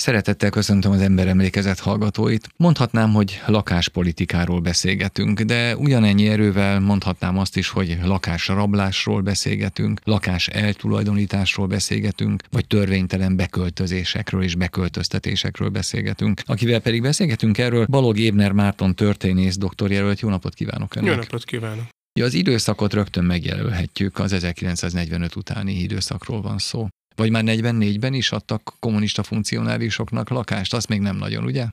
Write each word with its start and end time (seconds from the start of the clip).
Szeretettel 0.00 0.50
köszöntöm 0.50 0.92
az 0.92 1.00
emberemlékezet 1.00 1.78
hallgatóit. 1.78 2.48
Mondhatnám, 2.56 3.12
hogy 3.12 3.40
lakáspolitikáról 3.46 4.60
beszélgetünk, 4.60 5.40
de 5.40 5.76
ugyanennyi 5.76 6.28
erővel 6.28 6.80
mondhatnám 6.80 7.38
azt 7.38 7.56
is, 7.56 7.68
hogy 7.68 7.98
lakásrablásról 8.02 9.20
beszélgetünk, 9.20 10.00
lakás 10.04 10.48
eltulajdonításról 10.48 11.66
beszélgetünk, 11.66 12.42
vagy 12.50 12.66
törvénytelen 12.66 13.36
beköltözésekről 13.36 14.42
és 14.42 14.54
beköltöztetésekről 14.54 15.68
beszélgetünk. 15.68 16.40
Akivel 16.44 16.80
pedig 16.80 17.02
beszélgetünk 17.02 17.58
erről, 17.58 17.86
Balog 17.86 18.18
Ébner 18.18 18.52
Márton 18.52 18.94
történész 18.94 19.56
doktorjelölt. 19.56 20.20
Jó 20.20 20.28
napot 20.28 20.54
kívánok 20.54 20.94
önnek! 20.94 21.10
Jó 21.10 21.16
napot 21.16 21.44
kívánok! 21.44 21.84
Ja, 22.18 22.24
az 22.24 22.34
időszakot 22.34 22.92
rögtön 22.92 23.24
megjelölhetjük, 23.24 24.18
az 24.18 24.32
1945 24.32 25.36
utáni 25.36 25.72
időszakról 25.72 26.42
van 26.42 26.58
szó. 26.58 26.88
Vagy 27.20 27.30
már 27.30 27.42
44-ben 27.46 28.14
is 28.14 28.32
adtak 28.32 28.76
kommunista 28.78 29.22
funkcionálisoknak 29.22 30.28
lakást, 30.28 30.74
azt 30.74 30.88
még 30.88 31.00
nem 31.00 31.16
nagyon, 31.16 31.44
ugye? 31.44 31.66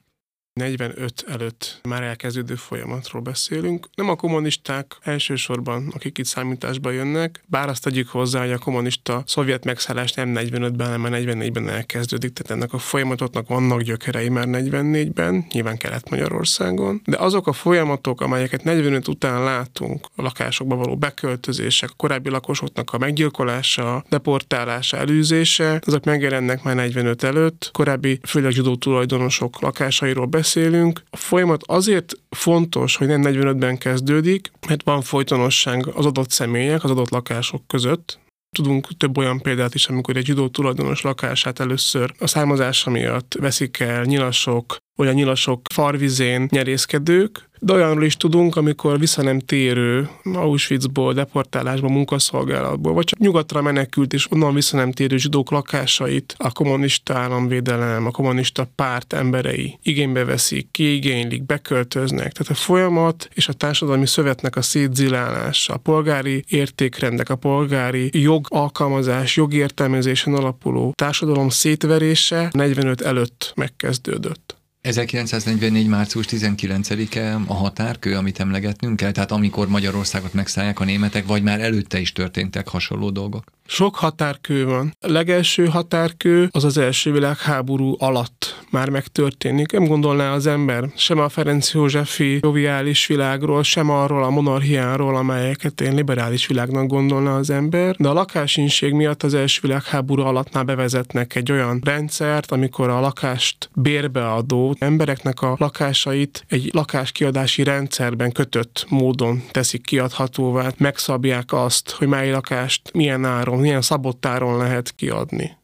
45 0.57 1.25
előtt 1.27 1.79
már 1.83 2.03
elkezdődő 2.03 2.55
folyamatról 2.55 3.21
beszélünk. 3.21 3.87
Nem 3.95 4.09
a 4.09 4.15
kommunisták 4.15 4.97
elsősorban, 5.01 5.91
akik 5.95 6.17
itt 6.17 6.25
számításba 6.25 6.91
jönnek, 6.91 7.43
bár 7.45 7.69
azt 7.69 7.83
tegyük 7.83 8.09
hozzá, 8.09 8.39
hogy 8.39 8.51
a 8.51 8.57
kommunista 8.57 9.23
szovjet 9.25 9.65
megszállás 9.65 10.11
nem 10.13 10.33
45-ben, 10.35 10.87
hanem 10.87 11.21
44-ben 11.23 11.69
elkezdődik, 11.69 12.33
tehát 12.33 12.51
ennek 12.51 12.73
a 12.73 12.77
folyamatoknak 12.77 13.47
vannak 13.47 13.81
gyökerei 13.81 14.29
már 14.29 14.45
44-ben, 14.49 15.45
nyilván 15.51 15.77
Kelet-Magyarországon, 15.77 17.01
de 17.05 17.17
azok 17.17 17.47
a 17.47 17.53
folyamatok, 17.53 18.21
amelyeket 18.21 18.63
45 18.63 19.07
után 19.07 19.43
látunk, 19.43 20.07
a 20.15 20.21
lakásokba 20.21 20.75
való 20.75 20.95
beköltözések, 20.95 21.89
a 21.89 21.93
korábbi 21.97 22.29
lakosoknak 22.29 22.93
a 22.93 22.97
meggyilkolása, 22.97 24.03
deportálása, 24.09 24.97
elűzése, 24.97 25.81
azok 25.85 26.03
megjelennek 26.03 26.63
már 26.63 26.75
45 26.75 27.23
előtt, 27.23 27.69
korábbi 27.73 28.19
főleg 28.23 28.51
zsidó 28.51 28.75
tulajdonosok 28.75 29.61
lakásairól 29.61 30.25
beszélünk, 30.25 30.46
beszélünk. 30.47 31.03
A 31.09 31.17
folyamat 31.17 31.63
azért 31.65 32.13
fontos, 32.29 32.95
hogy 32.95 33.07
nem 33.07 33.21
45-ben 33.23 33.77
kezdődik, 33.77 34.51
mert 34.67 34.83
van 34.83 35.01
folytonosság 35.01 35.87
az 35.87 36.05
adott 36.05 36.29
személyek, 36.29 36.83
az 36.83 36.89
adott 36.89 37.09
lakások 37.09 37.67
között, 37.67 38.19
Tudunk 38.57 38.87
több 38.97 39.17
olyan 39.17 39.41
példát 39.41 39.75
is, 39.75 39.87
amikor 39.87 40.17
egy 40.17 40.25
zsidó 40.25 40.47
tulajdonos 40.47 41.01
lakását 41.01 41.59
először 41.59 42.13
a 42.19 42.27
származása 42.27 42.89
miatt 42.89 43.35
veszik 43.39 43.79
el 43.79 44.03
nyilasok, 44.03 44.77
a 44.95 45.03
nyilasok 45.03 45.61
farvizén 45.73 46.47
nyerészkedők, 46.51 47.46
de 47.59 47.73
olyanról 47.73 48.03
is 48.03 48.17
tudunk, 48.17 48.55
amikor 48.55 48.99
vissza 48.99 49.23
nem 49.23 49.39
térő 49.39 50.09
Auschwitzból, 50.23 51.13
deportálásból, 51.13 51.89
munkaszolgálatból, 51.89 52.93
vagy 52.93 53.05
csak 53.05 53.19
nyugatra 53.19 53.61
menekült 53.61 54.13
és 54.13 54.31
onnan 54.31 54.53
vissza 54.53 54.77
nem 54.77 54.91
térő 54.91 55.17
zsidók 55.17 55.51
lakásait 55.51 56.35
a 56.37 56.51
kommunista 56.51 57.13
államvédelem, 57.13 58.05
a 58.05 58.11
kommunista 58.11 58.67
párt 58.75 59.13
emberei 59.13 59.79
igénybe 59.81 60.25
veszik, 60.25 60.67
kiigénylik, 60.71 61.45
beköltöznek. 61.45 62.31
Tehát 62.31 62.51
a 62.51 62.53
folyamat 62.53 63.29
és 63.33 63.47
a 63.47 63.53
társadalmi 63.53 64.07
szövetnek 64.07 64.55
a 64.55 64.61
szétzilálása, 64.61 65.73
a 65.73 65.77
polgári 65.77 66.43
értékrendek, 66.47 67.29
a 67.29 67.35
polgári 67.35 68.09
jogalkalmazás, 68.13 69.35
jogértelmezésen 69.35 70.33
alapuló 70.33 70.93
társadalom 70.95 71.49
szétverése 71.49 72.49
45 72.51 73.01
előtt 73.01 73.51
megkezdődött. 73.55 74.57
1944. 74.81 75.87
március 75.87 76.25
19-e 76.29 77.39
a 77.47 77.53
határkő, 77.53 78.15
amit 78.15 78.39
emlegetnünk 78.39 78.95
kell, 78.95 79.11
tehát 79.11 79.31
amikor 79.31 79.67
Magyarországot 79.67 80.33
megszállják 80.33 80.79
a 80.79 80.83
németek, 80.83 81.25
vagy 81.25 81.43
már 81.43 81.61
előtte 81.61 81.99
is 81.99 82.11
történtek 82.11 82.67
hasonló 82.67 83.09
dolgok? 83.09 83.43
Sok 83.69 83.95
határkő 83.95 84.65
van. 84.65 84.95
A 84.99 85.11
legelső 85.11 85.65
határkő 85.65 86.49
az 86.51 86.63
az 86.63 86.77
első 86.77 87.11
világháború 87.11 87.95
alatt 87.97 88.63
már 88.71 88.89
megtörténik. 88.89 89.71
Nem 89.71 89.85
gondolná 89.85 90.33
az 90.33 90.47
ember 90.47 90.89
sem 90.95 91.19
a 91.19 91.29
Ferenc 91.29 91.73
Józsefi 91.73 92.39
joviális 92.41 93.07
világról, 93.07 93.63
sem 93.63 93.89
arról 93.89 94.23
a 94.23 94.29
monarchiáról, 94.29 95.15
amelyeket 95.15 95.81
én 95.81 95.95
liberális 95.95 96.47
világnak 96.47 96.87
gondolna 96.87 97.35
az 97.35 97.49
ember, 97.49 97.95
de 97.95 98.07
a 98.07 98.13
lakásinség 98.13 98.93
miatt 98.93 99.23
az 99.23 99.33
első 99.33 99.59
világháború 99.61 100.21
alatt 100.21 100.53
már 100.53 100.65
bevezetnek 100.65 101.35
egy 101.35 101.51
olyan 101.51 101.81
rendszert, 101.83 102.51
amikor 102.51 102.89
a 102.89 102.99
lakást 102.99 103.69
bérbeadó 103.73 104.66
embereknek 104.79 105.41
a 105.41 105.55
lakásait 105.59 106.45
egy 106.47 106.69
lakáskiadási 106.73 107.63
rendszerben 107.63 108.31
kötött 108.31 108.85
módon 108.89 109.43
teszik 109.51 109.85
kiadhatóvá, 109.85 110.71
megszabják 110.77 111.53
azt, 111.53 111.89
hogy 111.89 112.07
mely 112.07 112.29
lakást 112.29 112.93
milyen 112.93 113.25
áron 113.25 113.59
milyen 113.59 113.81
szabott 113.81 114.25
áron 114.25 114.57
lehet 114.57 114.95
kiadni. 114.95 115.56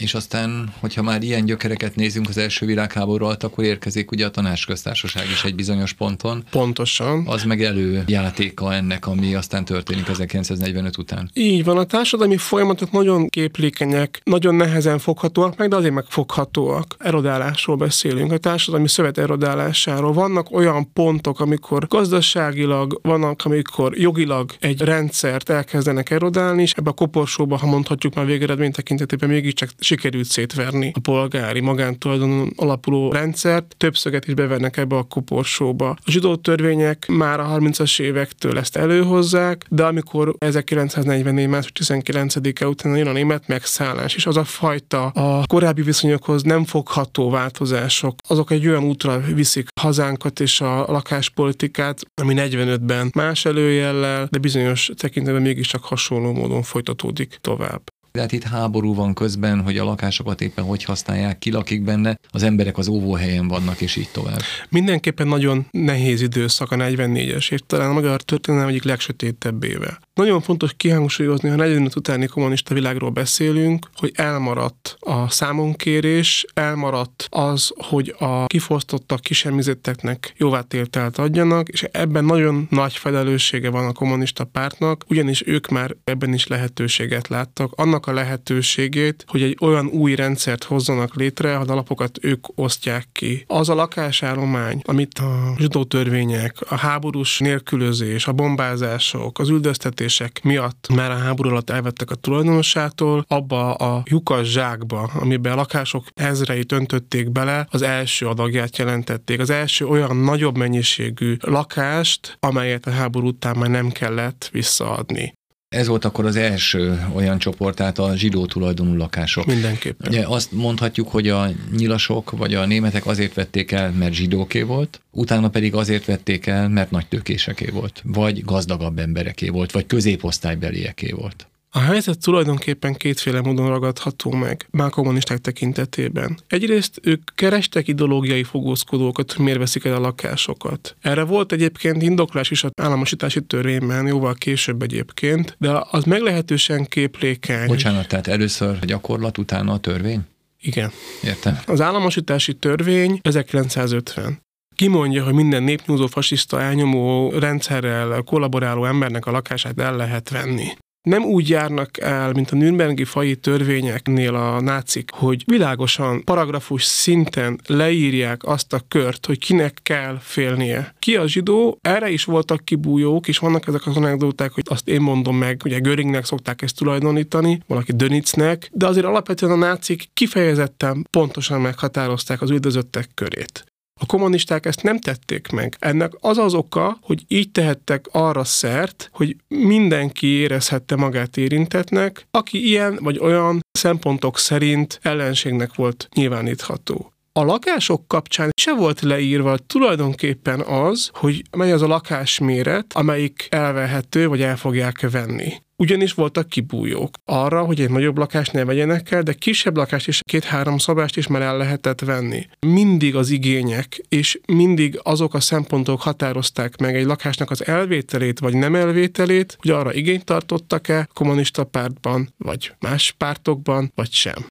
És 0.00 0.14
aztán, 0.14 0.72
hogyha 0.80 1.02
már 1.02 1.22
ilyen 1.22 1.44
gyökereket 1.44 1.94
nézünk 1.94 2.28
az 2.28 2.38
első 2.38 2.66
világháború 2.66 3.24
alatt, 3.24 3.42
akkor 3.42 3.64
érkezik 3.64 4.10
ugye 4.10 4.26
a 4.26 4.30
tanácsköztársaság 4.30 5.24
is 5.30 5.44
egy 5.44 5.54
bizonyos 5.54 5.92
ponton. 5.92 6.44
Pontosan. 6.50 7.26
Az 7.26 7.44
meg 7.44 7.62
előjátéka 7.62 8.74
ennek, 8.74 9.06
ami 9.06 9.34
aztán 9.34 9.64
történik 9.64 10.08
1945 10.08 10.98
után. 10.98 11.30
Így 11.34 11.64
van, 11.64 11.78
a 11.78 11.84
társadalmi 11.84 12.36
folyamatok 12.36 12.90
nagyon 12.90 13.28
képlékenyek, 13.28 14.20
nagyon 14.24 14.54
nehezen 14.54 14.98
foghatóak 14.98 15.56
meg, 15.56 15.68
de 15.68 15.76
azért 15.76 15.94
megfoghatóak. 15.94 16.96
Erodálásról 16.98 17.76
beszélünk, 17.76 18.32
a 18.32 18.38
társadalmi 18.38 18.88
szövet 18.88 19.18
erodálásáról. 19.18 20.12
Vannak 20.12 20.50
olyan 20.50 20.92
pontok, 20.92 21.40
amikor 21.40 21.86
gazdaságilag, 21.88 22.98
vannak, 23.02 23.40
amikor 23.44 23.98
jogilag 23.98 24.50
egy 24.60 24.80
rendszert 24.80 25.48
elkezdenek 25.48 26.10
erodálni, 26.10 26.62
és 26.62 26.72
ebbe 26.72 26.90
a 26.90 26.92
koporsóba, 26.92 27.56
ha 27.56 27.66
mondhatjuk 27.66 28.14
már 28.14 28.26
végeredmény 28.26 28.72
tekintetében 28.72 29.28
mégiscsak 29.28 29.70
sikerült 29.86 30.24
szétverni 30.24 30.92
a 30.94 31.00
polgári 31.00 31.60
magántulajdonon 31.60 32.52
alapuló 32.56 33.12
rendszert, 33.12 33.74
többszöget 33.76 34.26
is 34.26 34.34
bevennek 34.34 34.76
ebbe 34.76 34.96
a 34.96 35.02
koporsóba. 35.02 35.88
A 35.88 36.10
zsidó 36.10 36.36
törvények 36.36 37.06
már 37.06 37.40
a 37.40 37.58
30-as 37.58 38.00
évektől 38.00 38.58
ezt 38.58 38.76
előhozzák, 38.76 39.66
de 39.68 39.84
amikor 39.84 40.34
1944. 40.38 41.48
március 41.48 41.88
19-e 41.90 42.68
után 42.68 42.96
jön 42.96 43.06
a 43.06 43.12
német 43.12 43.46
megszállás, 43.46 44.14
és 44.14 44.26
az 44.26 44.36
a 44.36 44.44
fajta 44.44 45.06
a 45.06 45.46
korábbi 45.46 45.82
viszonyokhoz 45.82 46.42
nem 46.42 46.64
fogható 46.64 47.30
változások, 47.30 48.18
azok 48.28 48.50
egy 48.50 48.66
olyan 48.66 48.84
útra 48.84 49.20
viszik 49.20 49.68
hazánkat 49.80 50.40
és 50.40 50.60
a 50.60 50.84
lakáspolitikát, 50.88 52.00
ami 52.22 52.34
45-ben 52.36 53.10
más 53.14 53.44
előjellel, 53.44 54.28
de 54.30 54.38
bizonyos 54.38 54.90
tekintetben 54.96 55.42
mégiscsak 55.42 55.84
hasonló 55.84 56.32
módon 56.32 56.62
folytatódik 56.62 57.38
tovább. 57.40 57.82
Tehát 58.16 58.32
itt 58.32 58.42
háború 58.42 58.94
van 58.94 59.14
közben, 59.14 59.62
hogy 59.62 59.78
a 59.78 59.84
lakásokat 59.84 60.40
éppen 60.40 60.64
hogy 60.64 60.84
használják, 60.84 61.38
ki 61.38 61.50
lakik 61.50 61.82
benne, 61.82 62.18
az 62.30 62.42
emberek 62.42 62.78
az 62.78 62.88
óvóhelyen 62.88 63.48
vannak, 63.48 63.80
és 63.80 63.96
így 63.96 64.08
tovább. 64.12 64.40
Mindenképpen 64.68 65.28
nagyon 65.28 65.66
nehéz 65.70 66.20
időszak 66.20 66.70
a 66.70 66.76
44-es, 66.76 67.52
és 67.52 67.60
talán 67.66 67.90
a 67.90 67.92
magyar 67.92 68.22
történelem 68.22 68.68
egyik 68.68 68.84
legsötétebb 68.84 69.64
éve. 69.64 69.98
Nagyon 70.16 70.40
fontos 70.40 70.72
kihangsúlyozni, 70.76 71.48
ha 71.48 71.56
45 71.56 71.96
utáni 71.96 72.26
kommunista 72.26 72.74
világról 72.74 73.10
beszélünk, 73.10 73.88
hogy 73.94 74.12
elmaradt 74.14 74.96
a 75.00 75.30
számonkérés, 75.30 76.46
elmaradt 76.54 77.26
az, 77.30 77.72
hogy 77.76 78.14
a 78.18 78.46
kifosztottak, 78.46 79.20
kisemmizetteknek 79.20 80.32
jóvátételt 80.36 81.18
adjanak, 81.18 81.68
és 81.68 81.82
ebben 81.82 82.24
nagyon 82.24 82.66
nagy 82.70 82.96
felelőssége 82.96 83.70
van 83.70 83.86
a 83.86 83.92
kommunista 83.92 84.44
pártnak, 84.44 85.04
ugyanis 85.08 85.46
ők 85.46 85.68
már 85.68 85.96
ebben 86.04 86.32
is 86.32 86.46
lehetőséget 86.46 87.28
láttak. 87.28 87.72
Annak 87.74 88.06
a 88.06 88.12
lehetőségét, 88.12 89.24
hogy 89.26 89.42
egy 89.42 89.56
olyan 89.60 89.86
új 89.86 90.14
rendszert 90.14 90.64
hozzanak 90.64 91.14
létre, 91.14 91.58
az 91.58 91.68
alapokat 91.68 92.18
ők 92.20 92.58
osztják 92.58 93.08
ki. 93.12 93.44
Az 93.46 93.68
a 93.68 93.74
lakásállomány, 93.74 94.80
amit 94.84 95.18
a 95.18 95.54
zsidó 95.58 95.84
törvények, 95.84 96.56
a 96.68 96.76
háborús 96.76 97.38
nélkülözés, 97.38 98.26
a 98.26 98.32
bombázások, 98.32 99.38
az 99.38 99.48
üldöztetés 99.48 100.04
tüntetések 100.06 100.42
miatt 100.42 100.88
már 100.94 101.10
a 101.10 101.16
háború 101.16 101.48
alatt 101.48 101.70
elvettek 101.70 102.10
a 102.10 102.14
tulajdonosától, 102.14 103.24
abba 103.28 103.74
a 103.74 104.02
lyukas 104.04 104.48
zsákba, 104.48 105.10
amiben 105.14 105.52
a 105.52 105.56
lakások 105.56 106.04
ezreit 106.14 106.72
öntötték 106.72 107.30
bele, 107.30 107.66
az 107.70 107.82
első 107.82 108.26
adagját 108.26 108.76
jelentették. 108.76 109.40
Az 109.40 109.50
első 109.50 109.86
olyan 109.86 110.16
nagyobb 110.16 110.56
mennyiségű 110.56 111.36
lakást, 111.40 112.36
amelyet 112.40 112.86
a 112.86 112.90
háború 112.90 113.26
után 113.26 113.56
már 113.56 113.70
nem 113.70 113.90
kellett 113.90 114.48
visszaadni. 114.52 115.34
Ez 115.76 115.86
volt 115.86 116.04
akkor 116.04 116.26
az 116.26 116.36
első 116.36 117.06
olyan 117.14 117.38
csoport, 117.38 117.76
tehát 117.76 117.98
a 117.98 118.16
zsidó 118.16 118.46
tulajdonú 118.46 118.96
lakások. 118.96 119.46
Mindenképpen. 119.46 120.08
Ugye 120.08 120.24
azt 120.26 120.52
mondhatjuk, 120.52 121.08
hogy 121.08 121.28
a 121.28 121.48
nyilasok 121.76 122.30
vagy 122.30 122.54
a 122.54 122.66
németek 122.66 123.06
azért 123.06 123.34
vették 123.34 123.72
el, 123.72 123.90
mert 123.90 124.12
zsidóké 124.12 124.62
volt, 124.62 125.00
utána 125.10 125.48
pedig 125.48 125.74
azért 125.74 126.04
vették 126.04 126.46
el, 126.46 126.68
mert 126.68 126.90
nagy 126.90 127.06
tőkéseké 127.06 127.66
volt, 127.66 128.02
vagy 128.04 128.44
gazdagabb 128.44 128.98
embereké 128.98 129.48
volt, 129.48 129.72
vagy 129.72 129.86
középosztálybelieké 129.86 131.10
volt. 131.10 131.46
A 131.76 131.80
helyzet 131.80 132.18
tulajdonképpen 132.18 132.94
kétféle 132.94 133.40
módon 133.40 133.68
ragadható 133.68 134.30
meg, 134.30 134.66
már 134.70 134.90
kommunisták 134.90 135.38
tekintetében. 135.38 136.38
Egyrészt 136.46 137.00
ők 137.02 137.30
kerestek 137.34 137.88
ideológiai 137.88 138.42
fogózkodókat, 138.42 139.32
hogy 139.32 139.44
miért 139.44 139.58
veszik 139.58 139.84
el 139.84 139.94
a 139.94 139.98
lakásokat. 139.98 140.96
Erre 141.00 141.24
volt 141.24 141.52
egyébként 141.52 142.02
indoklás 142.02 142.50
is 142.50 142.64
az 142.64 142.70
államosítási 142.82 143.40
törvényben, 143.40 144.06
jóval 144.06 144.34
később 144.34 144.82
egyébként, 144.82 145.56
de 145.58 145.82
az 145.90 146.04
meglehetősen 146.04 146.84
képlékeny. 146.84 147.66
Bocsánat, 147.66 148.08
tehát 148.08 148.26
először 148.26 148.78
a 148.80 148.84
gyakorlat, 148.84 149.38
utána 149.38 149.72
a 149.72 149.78
törvény? 149.78 150.20
Igen. 150.60 150.90
Értem. 151.22 151.58
Az 151.66 151.80
államosítási 151.80 152.54
törvény 152.54 153.18
1950 153.22 154.40
kimondja, 154.74 155.24
hogy 155.24 155.34
minden 155.34 155.62
népnyúzó, 155.62 156.06
fasiszta, 156.06 156.60
elnyomó 156.60 157.30
rendszerrel 157.30 158.22
kollaboráló 158.22 158.84
embernek 158.84 159.26
a 159.26 159.30
lakását 159.30 159.80
el 159.80 159.96
lehet 159.96 160.30
venni 160.30 160.66
nem 161.06 161.24
úgy 161.24 161.48
járnak 161.48 162.00
el, 162.00 162.32
mint 162.32 162.50
a 162.50 162.56
Nürnbergi 162.56 163.04
fai 163.04 163.36
törvényeknél 163.36 164.34
a 164.34 164.60
nácik, 164.60 165.10
hogy 165.12 165.42
világosan, 165.46 166.24
paragrafus 166.24 166.84
szinten 166.84 167.60
leírják 167.66 168.44
azt 168.44 168.72
a 168.72 168.80
kört, 168.88 169.26
hogy 169.26 169.38
kinek 169.38 169.78
kell 169.82 170.18
félnie. 170.20 170.94
Ki 170.98 171.16
a 171.16 171.28
zsidó, 171.28 171.78
erre 171.80 172.10
is 172.10 172.24
voltak 172.24 172.64
kibújók, 172.64 173.28
és 173.28 173.38
vannak 173.38 173.66
ezek 173.66 173.86
az 173.86 173.96
anekdóták, 173.96 174.52
hogy 174.52 174.64
azt 174.68 174.88
én 174.88 175.00
mondom 175.00 175.36
meg, 175.36 175.60
ugye 175.64 175.78
Göringnek 175.78 176.24
szokták 176.24 176.62
ezt 176.62 176.76
tulajdonítani, 176.76 177.60
valaki 177.66 177.92
Dönicnek, 177.92 178.70
de 178.72 178.86
azért 178.86 179.06
alapvetően 179.06 179.52
a 179.52 179.56
nácik 179.56 180.08
kifejezetten 180.14 181.06
pontosan 181.10 181.60
meghatározták 181.60 182.42
az 182.42 182.50
üldözöttek 182.50 183.08
körét. 183.14 183.64
A 184.00 184.06
kommunisták 184.06 184.66
ezt 184.66 184.82
nem 184.82 184.98
tették 184.98 185.48
meg. 185.48 185.76
Ennek 185.78 186.12
az 186.20 186.38
az 186.38 186.54
oka, 186.54 186.98
hogy 187.00 187.24
így 187.28 187.50
tehettek 187.50 188.06
arra 188.10 188.44
szert, 188.44 189.10
hogy 189.12 189.36
mindenki 189.48 190.26
érezhette 190.26 190.96
magát 190.96 191.36
érintetnek, 191.36 192.26
aki 192.30 192.66
ilyen 192.68 192.98
vagy 193.02 193.18
olyan 193.18 193.60
szempontok 193.72 194.38
szerint 194.38 194.98
ellenségnek 195.02 195.74
volt 195.74 196.08
nyilvánítható. 196.14 197.15
A 197.36 197.44
lakások 197.44 198.08
kapcsán 198.08 198.50
se 198.56 198.74
volt 198.74 199.00
leírva 199.00 199.56
tulajdonképpen 199.56 200.60
az, 200.60 201.10
hogy 201.12 201.42
mely 201.56 201.72
az 201.72 201.82
a 201.82 201.86
lakásméret, 201.86 202.92
amelyik 202.94 203.46
elvehető, 203.50 204.28
vagy 204.28 204.42
el 204.42 204.56
fogják 204.56 205.10
venni. 205.10 205.52
Ugyanis 205.76 206.12
voltak 206.12 206.48
kibújók 206.48 207.10
arra, 207.24 207.64
hogy 207.64 207.80
egy 207.80 207.90
nagyobb 207.90 208.18
lakást 208.18 208.52
ne 208.52 208.64
vegyenek 208.64 209.10
el, 209.10 209.22
de 209.22 209.32
kisebb 209.32 209.76
lakást 209.76 210.08
és 210.08 210.20
két-három 210.22 210.78
szobást 210.78 211.16
is 211.16 211.26
már 211.26 211.42
el 211.42 211.56
lehetett 211.56 212.00
venni. 212.00 212.46
Mindig 212.66 213.16
az 213.16 213.30
igények 213.30 214.00
és 214.08 214.40
mindig 214.46 215.00
azok 215.02 215.34
a 215.34 215.40
szempontok 215.40 216.00
határozták 216.00 216.76
meg 216.76 216.94
egy 216.94 217.06
lakásnak 217.06 217.50
az 217.50 217.66
elvételét 217.66 218.38
vagy 218.38 218.54
nem 218.54 218.74
elvételét, 218.74 219.56
hogy 219.60 219.70
arra 219.70 219.94
igényt 219.94 220.24
tartottak-e 220.24 221.08
kommunista 221.14 221.64
pártban, 221.64 222.34
vagy 222.38 222.72
más 222.78 223.14
pártokban, 223.18 223.92
vagy 223.94 224.12
sem. 224.12 224.46